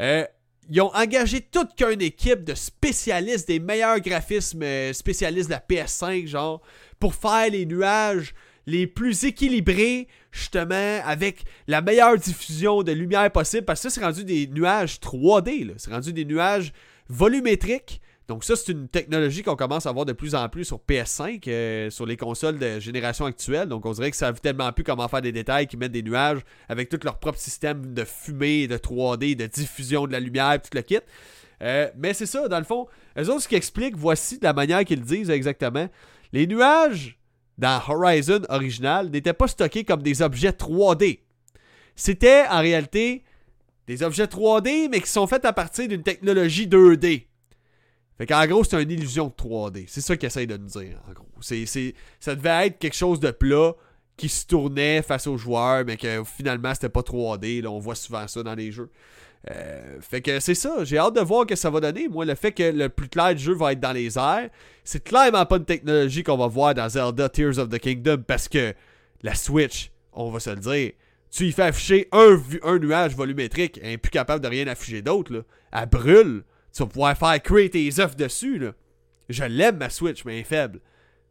[0.00, 0.24] Euh,
[0.70, 5.60] ils ont engagé toute qu'une équipe de spécialistes, des meilleurs graphismes euh, spécialistes de la
[5.60, 6.62] PS5, genre,
[6.98, 8.34] pour faire les nuages
[8.66, 14.04] les plus équilibrés, justement, avec la meilleure diffusion de lumière possible, parce que ça, c'est
[14.04, 16.72] rendu des nuages 3D, c'est rendu des nuages
[17.08, 20.78] volumétriques donc ça, c'est une technologie qu'on commence à voir de plus en plus sur
[20.78, 23.68] PS5, euh, sur les consoles de génération actuelle.
[23.68, 26.02] Donc on dirait que ça savent tellement plus comment faire des détails qui mettent des
[26.02, 30.60] nuages avec tout leur propre système de fumée, de 3D, de diffusion de la lumière,
[30.60, 30.98] tout le kit.
[31.62, 34.52] Euh, mais c'est ça, dans le fond, eux autres, ce qu'ils expliquent, voici de la
[34.52, 35.88] manière qu'ils disent exactement.
[36.32, 37.18] Les nuages
[37.58, 41.20] dans Horizon original n'étaient pas stockés comme des objets 3D.
[41.94, 43.22] C'était en réalité
[43.86, 47.26] des objets 3D, mais qui sont faits à partir d'une technologie 2D.
[48.18, 49.84] Fait qu'en gros, c'est une illusion de 3D.
[49.88, 51.26] C'est ça qu'ils essayent de nous dire, en gros.
[51.40, 53.74] Ça devait être quelque chose de plat
[54.16, 57.62] qui se tournait face aux joueurs, mais que finalement, c'était pas 3D.
[57.62, 58.90] Là, on voit souvent ça dans les jeux.
[59.50, 62.08] Euh, fait que c'est ça, j'ai hâte de voir que ça va donner.
[62.08, 64.48] Moi, le fait que le plus clair du jeu va être dans les airs,
[64.82, 68.48] c'est clairement pas une technologie qu'on va voir dans Zelda Tears of the Kingdom parce
[68.48, 68.74] que
[69.22, 70.92] la Switch, on va se le dire,
[71.30, 75.02] tu y fais afficher un, un nuage volumétrique, elle est plus capable de rien afficher
[75.02, 75.44] d'autre.
[75.72, 76.42] Elle brûle
[76.76, 78.58] tu vas pouvoir faire créer tes œufs dessus.
[78.58, 78.72] Là.
[79.30, 80.80] Je l'aime ma Switch, mais elle est faible.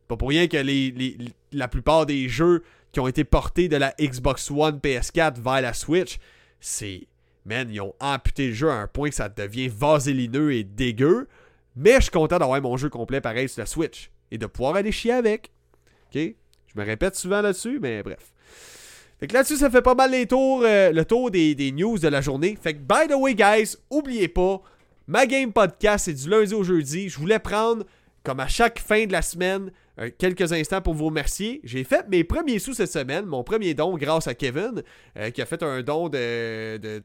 [0.08, 1.18] Pas pour rien que les,
[1.52, 5.74] la plupart des jeux qui ont été portés de la Xbox One PS4 vers la
[5.74, 6.18] Switch,
[6.60, 7.08] c'est.
[7.46, 11.28] Man, ils ont amputé le jeu à un point que ça devient vaselineux et dégueu.
[11.76, 14.10] Mais je suis content d'avoir mon jeu complet pareil sur la Switch.
[14.32, 15.52] Et de pouvoir aller chier avec.
[16.08, 16.20] OK?
[16.20, 18.34] Je me répète souvent là-dessus, mais bref.
[19.20, 22.00] Fait que là-dessus, ça fait pas mal les tours, euh, le tour des, des, news
[22.00, 22.58] de la journée.
[22.60, 24.62] Fait que, by the way, guys, oubliez pas,
[25.08, 27.10] Ma Game Podcast, c'est du lundi au jeudi.
[27.10, 27.86] Je voulais prendre,
[28.24, 31.62] comme à chaque fin de la semaine, euh, quelques instants pour vous remercier.
[31.64, 34.82] J'ai fait mes premiers sous cette semaine, mon premier don grâce à Kevin,
[35.18, 37.04] euh, qui a fait un don de, de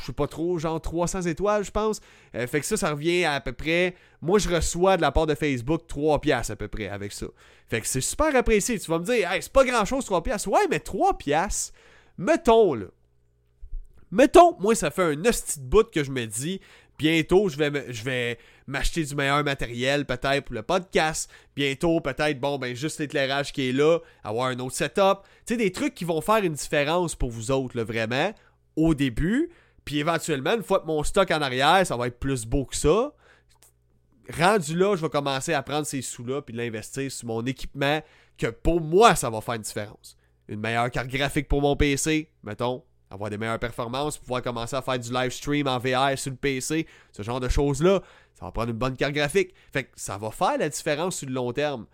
[0.00, 2.00] je sais pas trop, genre 300 étoiles, je pense.
[2.36, 3.96] Euh, fait que ça, ça revient à, à peu près.
[4.20, 7.26] Moi, je reçois de la part de Facebook 3 piastres à peu près avec ça.
[7.68, 8.78] Fait que c'est super apprécié.
[8.78, 10.48] Tu vas me dire, hey, c'est pas grand chose 3 piastres.
[10.48, 11.74] Ouais, mais 3 piastres,
[12.18, 12.86] mettons là.
[14.12, 16.60] Mettons, moi, ça fait un hostie de bout que je me dis,
[17.02, 18.38] bientôt, je vais, je vais
[18.68, 21.28] m'acheter du meilleur matériel, peut-être pour le podcast.
[21.56, 25.22] Bientôt, peut-être, bon, ben, juste l'éclairage qui est là, avoir un autre setup.
[25.44, 28.32] Tu sais, des trucs qui vont faire une différence pour vous autres, là, vraiment,
[28.76, 29.50] au début.
[29.84, 32.76] Puis éventuellement, une fois que mon stock en arrière, ça va être plus beau que
[32.76, 33.12] ça.
[34.32, 38.00] Rendu là, je vais commencer à prendre ces sous-là puis l'investir sur mon équipement
[38.38, 40.16] que pour moi, ça va faire une différence.
[40.46, 44.82] Une meilleure carte graphique pour mon PC, mettons, avoir des meilleures performances, pouvoir commencer à
[44.82, 48.00] faire du live stream en VR sur le PC, ce genre de choses-là,
[48.34, 49.54] ça va prendre une bonne carte graphique.
[49.72, 51.86] Fait que ça va faire la différence sur le long terme.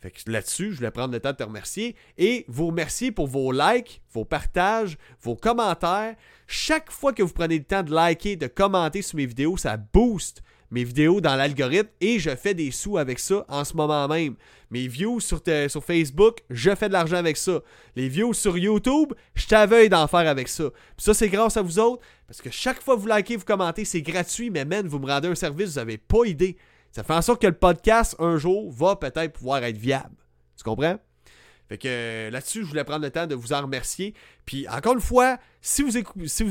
[0.00, 3.26] Fait que là-dessus, je voulais prendre le temps de te remercier et vous remercier pour
[3.26, 6.14] vos likes, vos partages, vos commentaires.
[6.46, 9.76] Chaque fois que vous prenez le temps de liker, de commenter sur mes vidéos, ça
[9.76, 14.08] booste mes vidéos dans l'algorithme et je fais des sous avec ça en ce moment
[14.08, 14.34] même.
[14.70, 15.40] Mes views sur,
[15.84, 17.60] Facebook, je fais de l'argent avec ça.
[17.94, 20.64] Les views sur YouTube, je t'aveuille d'en faire avec ça.
[20.96, 23.84] Ça, c'est grâce à vous autres parce que chaque fois que vous likez, vous commentez,
[23.84, 26.56] c'est gratuit, mais man, vous me rendez un service, vous n'avez pas idée.
[26.90, 30.16] Ça fait en sorte que le podcast, un jour, va peut-être pouvoir être viable.
[30.56, 30.98] Tu comprends?
[31.68, 34.14] Fait que euh, là-dessus, je voulais prendre le temps de vous en remercier.
[34.44, 35.96] Puis encore une fois, si vous,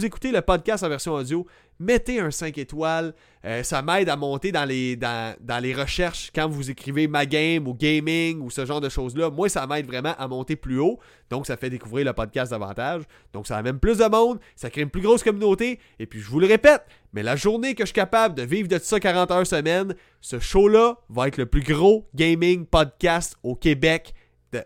[0.05, 1.45] écoutez le podcast en version audio,
[1.80, 3.14] mettez un 5 étoiles.
[3.45, 7.68] Euh, ça m'aide à monter dans les, dans, les recherches quand vous écrivez ma game
[7.68, 9.30] ou gaming ou ce genre de choses-là.
[9.30, 10.99] Moi, ça m'aide vraiment à monter plus haut.
[11.30, 13.03] Donc, ça fait découvrir le podcast davantage.
[13.34, 14.39] Donc, ça amène plus de monde.
[14.55, 15.80] Ça crée une plus grosse communauté.
[15.99, 18.68] Et puis, je vous le répète, mais la journée que je suis capable de vivre
[18.68, 23.53] de ça 40 heures semaine, ce show-là va être le plus gros gaming podcast au
[23.55, 24.16] Québec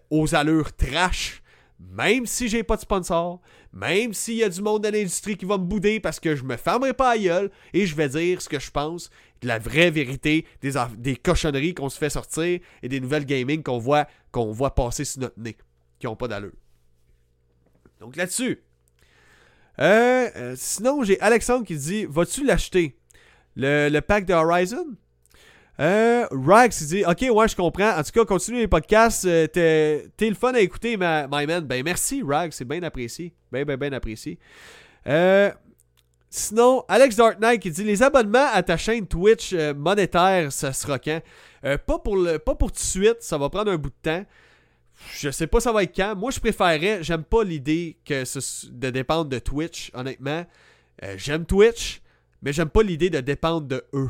[0.10, 1.42] aux allures trash,
[1.80, 3.42] même si j'ai pas de sponsor,
[3.74, 6.44] même s'il y a du monde de l'industrie qui va me bouder parce que je
[6.44, 9.10] me fermerai pas à gueule et je vais dire ce que je pense,
[9.42, 13.62] de la vraie vérité, des, des cochonneries qu'on se fait sortir et des nouvelles gaming
[13.62, 15.58] qu'on voit, qu'on voit passer sur notre nez,
[16.00, 16.54] qui ont pas d'allure.
[18.00, 18.64] Donc là-dessus.
[19.80, 22.98] Euh, euh, sinon, j'ai Alexandre qui dit Vas-tu l'acheter?
[23.56, 24.96] Le, le pack de Horizon?
[25.80, 27.92] Euh, Rags, il dit Ok, ouais, je comprends.
[27.98, 29.26] En tout cas, continue les podcasts.
[29.26, 31.66] Euh, t'es, le fun à écouter, ma, my man.
[31.66, 32.52] Ben, merci, Rags.
[32.52, 33.34] C'est bien apprécié.
[33.52, 34.40] Ben, ben, ben apprécié.
[35.06, 35.52] Euh,
[36.30, 40.74] sinon, Alex Dark Knight qui dit Les abonnements à ta chaîne Twitch euh, monétaire, ça
[40.74, 41.22] sera quand?
[41.62, 43.18] Pas, pour le, pas pour tout de suite.
[43.20, 44.26] Ça va prendre un bout de temps.
[45.14, 46.16] Je sais pas ça va être quand.
[46.16, 47.04] Moi, je préférerais.
[47.04, 48.24] J'aime pas l'idée que
[48.72, 50.44] de dépendre de Twitch, honnêtement.
[51.18, 52.02] J'aime Twitch,
[52.42, 54.10] mais j'aime pas l'idée de dépendre de eux.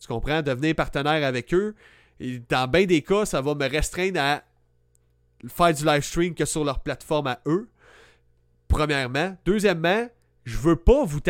[0.00, 0.42] Tu comprends?
[0.42, 1.74] Devenir partenaire avec eux.
[2.20, 4.42] Et dans bien des cas, ça va me restreindre à
[5.48, 7.68] faire du live stream que sur leur plateforme à eux.
[8.68, 9.36] Premièrement.
[9.44, 10.08] Deuxièmement,
[10.44, 11.20] je veux pas vous,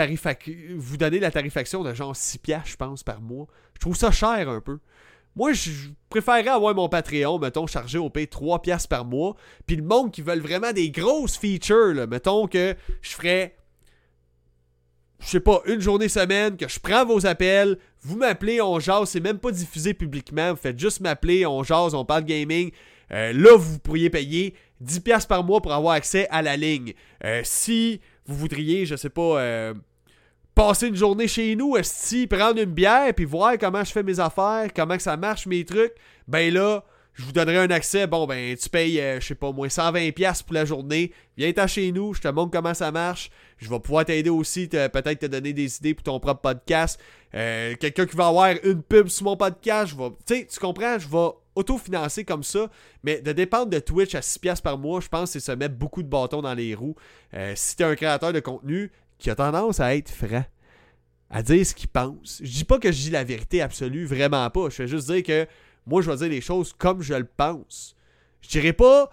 [0.77, 3.47] vous donner la tarifaction de genre 6 piastres, je pense, par mois.
[3.75, 4.79] Je trouve ça cher un peu.
[5.35, 5.71] Moi, je
[6.09, 9.37] préférerais avoir mon Patreon, mettons, chargé au pay 3 piastres par mois.
[9.67, 13.55] Puis le monde qui veulent vraiment des grosses features, là, mettons que je ferais
[15.19, 19.11] je sais pas, une journée semaine, que je prends vos appels, vous m'appelez, on jase,
[19.11, 22.71] c'est même pas diffusé publiquement, vous faites juste m'appeler, on jase, on parle gaming.
[23.13, 24.55] Euh, là, vous pourriez payer
[24.85, 26.95] 10$ par mois pour avoir accès à la ligne.
[27.25, 29.75] Euh, si vous voudriez, je sais pas, euh,
[30.55, 34.21] passer une journée chez nous, si prendre une bière, puis voir comment je fais mes
[34.21, 35.95] affaires, comment que ça marche mes trucs,
[36.29, 36.85] ben là,
[37.17, 38.07] je vous donnerai un accès.
[38.07, 41.13] Bon, ben, tu payes, euh, je sais pas, moins 120$ pour la journée.
[41.39, 43.31] Viens-t'en chez nous, je te montre comment ça marche.
[43.57, 47.01] Je vais pouvoir t'aider aussi, peut-être te donner des idées pour ton propre podcast.
[47.35, 50.11] Euh, quelqu'un qui va avoir une pub sur mon podcast, je vais.
[50.27, 52.71] Tu sais, tu comprends, je vais autofinancer comme ça.
[53.03, 55.75] Mais de dépendre de Twitch à 6$ par mois, je pense que c'est se mettre
[55.75, 56.97] beaucoup de bâtons dans les roues.
[57.33, 60.45] Euh, si t'es un créateur de contenu qui a tendance à être franc
[61.29, 62.41] à dire ce qu'il pense.
[62.43, 64.69] Je dis pas que je dis la vérité absolue, vraiment pas.
[64.71, 65.47] Je vais juste dire que
[65.87, 67.95] moi, je vais dire les choses comme je le pense.
[68.41, 69.11] Je dirais pas.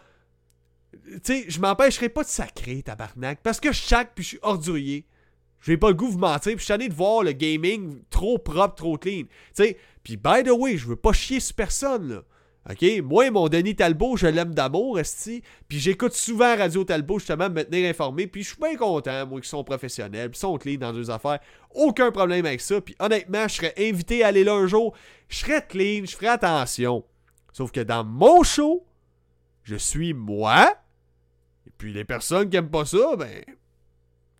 [0.92, 3.42] Tu sais, je m'empêcherai pas de sacrer, tabarnak.
[3.42, 5.06] Parce que je chaque puis je suis ordurier.
[5.60, 6.58] Je vais pas le goût de vous mentir.
[6.58, 9.24] Je suis allé de voir le gaming trop propre, trop clean.
[9.24, 12.24] Tu sais, puis by the way, je veux pas chier sur personne, là.
[12.70, 12.86] OK?
[13.04, 15.44] Moi, mon Denis Talbot, je l'aime d'amour, esti.
[15.68, 18.28] Puis j'écoute souvent Radio Talbot, justement, me tenir informé.
[18.28, 20.32] Puis je suis bien content, moi, qu'ils sont professionnels.
[20.32, 21.40] Puis sont clean dans deux affaires.
[21.72, 22.80] Aucun problème avec ça.
[22.80, 24.96] Puis honnêtement, je serais invité à aller là un jour.
[25.28, 27.04] Je serais clean, je ferais attention.
[27.52, 28.86] Sauf que dans mon show,
[29.64, 30.74] je suis moi.
[31.68, 33.44] Et puis les personnes qui aiment pas ça, ben.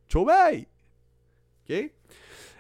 [0.08, 0.68] Ciao, bye!
[1.70, 1.92] OK?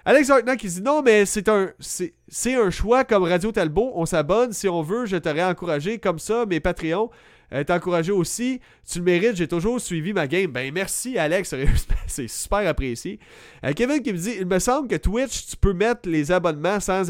[0.06, 2.14] Alex Hartnett qui dit non, mais c'est un, c'est,
[2.56, 3.93] un choix comme Radio Talbot.
[3.95, 5.06] On s'abonne si on veut.
[5.06, 6.45] Je t'aurais encouragé comme ça.
[6.45, 7.10] Mes Patreons
[7.54, 8.60] euh, encouragé aussi.
[8.86, 9.38] Tu le mérites.
[9.38, 10.51] J'ai toujours suivi ma game.
[10.51, 11.56] Ben merci, Alex.
[12.08, 13.20] c'est super apprécié.
[13.64, 16.82] Euh, Kevin qui me dit il me semble que Twitch, tu peux mettre les abonnements
[16.82, 17.04] sans,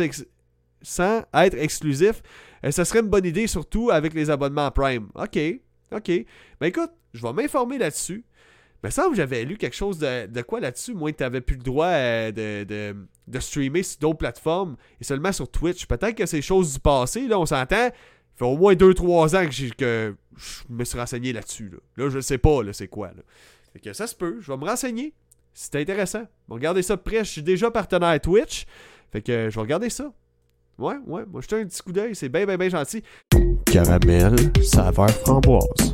[0.84, 2.22] sans être exclusif.
[2.64, 5.10] Euh, ça serait une bonne idée, surtout avec les abonnements Prime.
[5.16, 5.40] Ok,
[5.92, 6.12] ok.
[6.60, 8.24] Ben écoute, je vais m'informer là-dessus.
[8.90, 10.94] Semble que j'avais lu quelque chose de, quoi là-dessus.
[10.94, 12.96] Moi, tu n'avais plus le droit euh, de,
[13.28, 15.86] de, streamer sur d'autres plateformes et seulement sur Twitch.
[15.86, 17.88] Peut-être que c'est choses du passé, là, on s'entend.
[17.88, 21.72] Il fait au moins 2-3 ans que, je me suis renseigné là-dessus.
[21.98, 22.10] Là.
[22.10, 23.12] je ne sais pas c'est quoi.
[23.74, 25.14] Fait que ça se peut, je vais me renseigner.
[25.54, 26.24] C'est intéressant.
[26.50, 27.20] Regardez ça de près.
[27.20, 28.66] Je suis déjà partenaire Twitch.
[29.12, 30.12] Fait que je vais regarder ça.
[30.80, 33.04] Ouais, ouais, moi je un petit coup d'œil, c'est bien, bien, bien gentil.
[33.68, 35.94] Caramel, saveur framboise.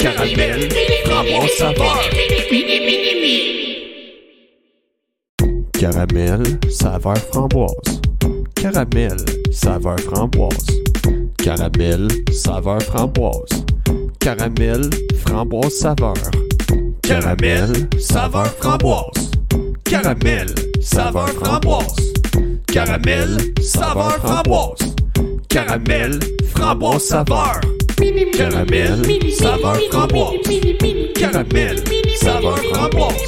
[0.00, 0.68] Caramel,
[1.04, 2.00] framboise saveur.
[5.78, 8.00] Caramel, saveur framboise.
[8.54, 9.18] Caramel,
[9.52, 10.82] saveur framboise.
[11.36, 13.64] Caramel, saveur framboise.
[14.20, 14.90] Caramel,
[15.22, 16.16] framboise saveur.
[17.02, 19.30] Caramel, saveur framboise.
[19.84, 20.48] Caramel,
[20.80, 22.12] saveur framboise.
[22.66, 24.94] Caramel, saveur framboise.
[25.48, 26.18] Caramel,
[26.54, 27.79] framboise saveur.
[28.00, 30.40] Caramel, saveur framboise.
[31.14, 31.84] Caramel,
[32.16, 33.24] saveur framboise.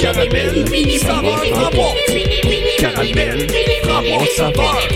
[0.00, 0.64] Caramel,
[1.00, 2.78] saveur framboise.
[2.78, 3.46] Caramel,
[3.82, 4.88] framboise saveur.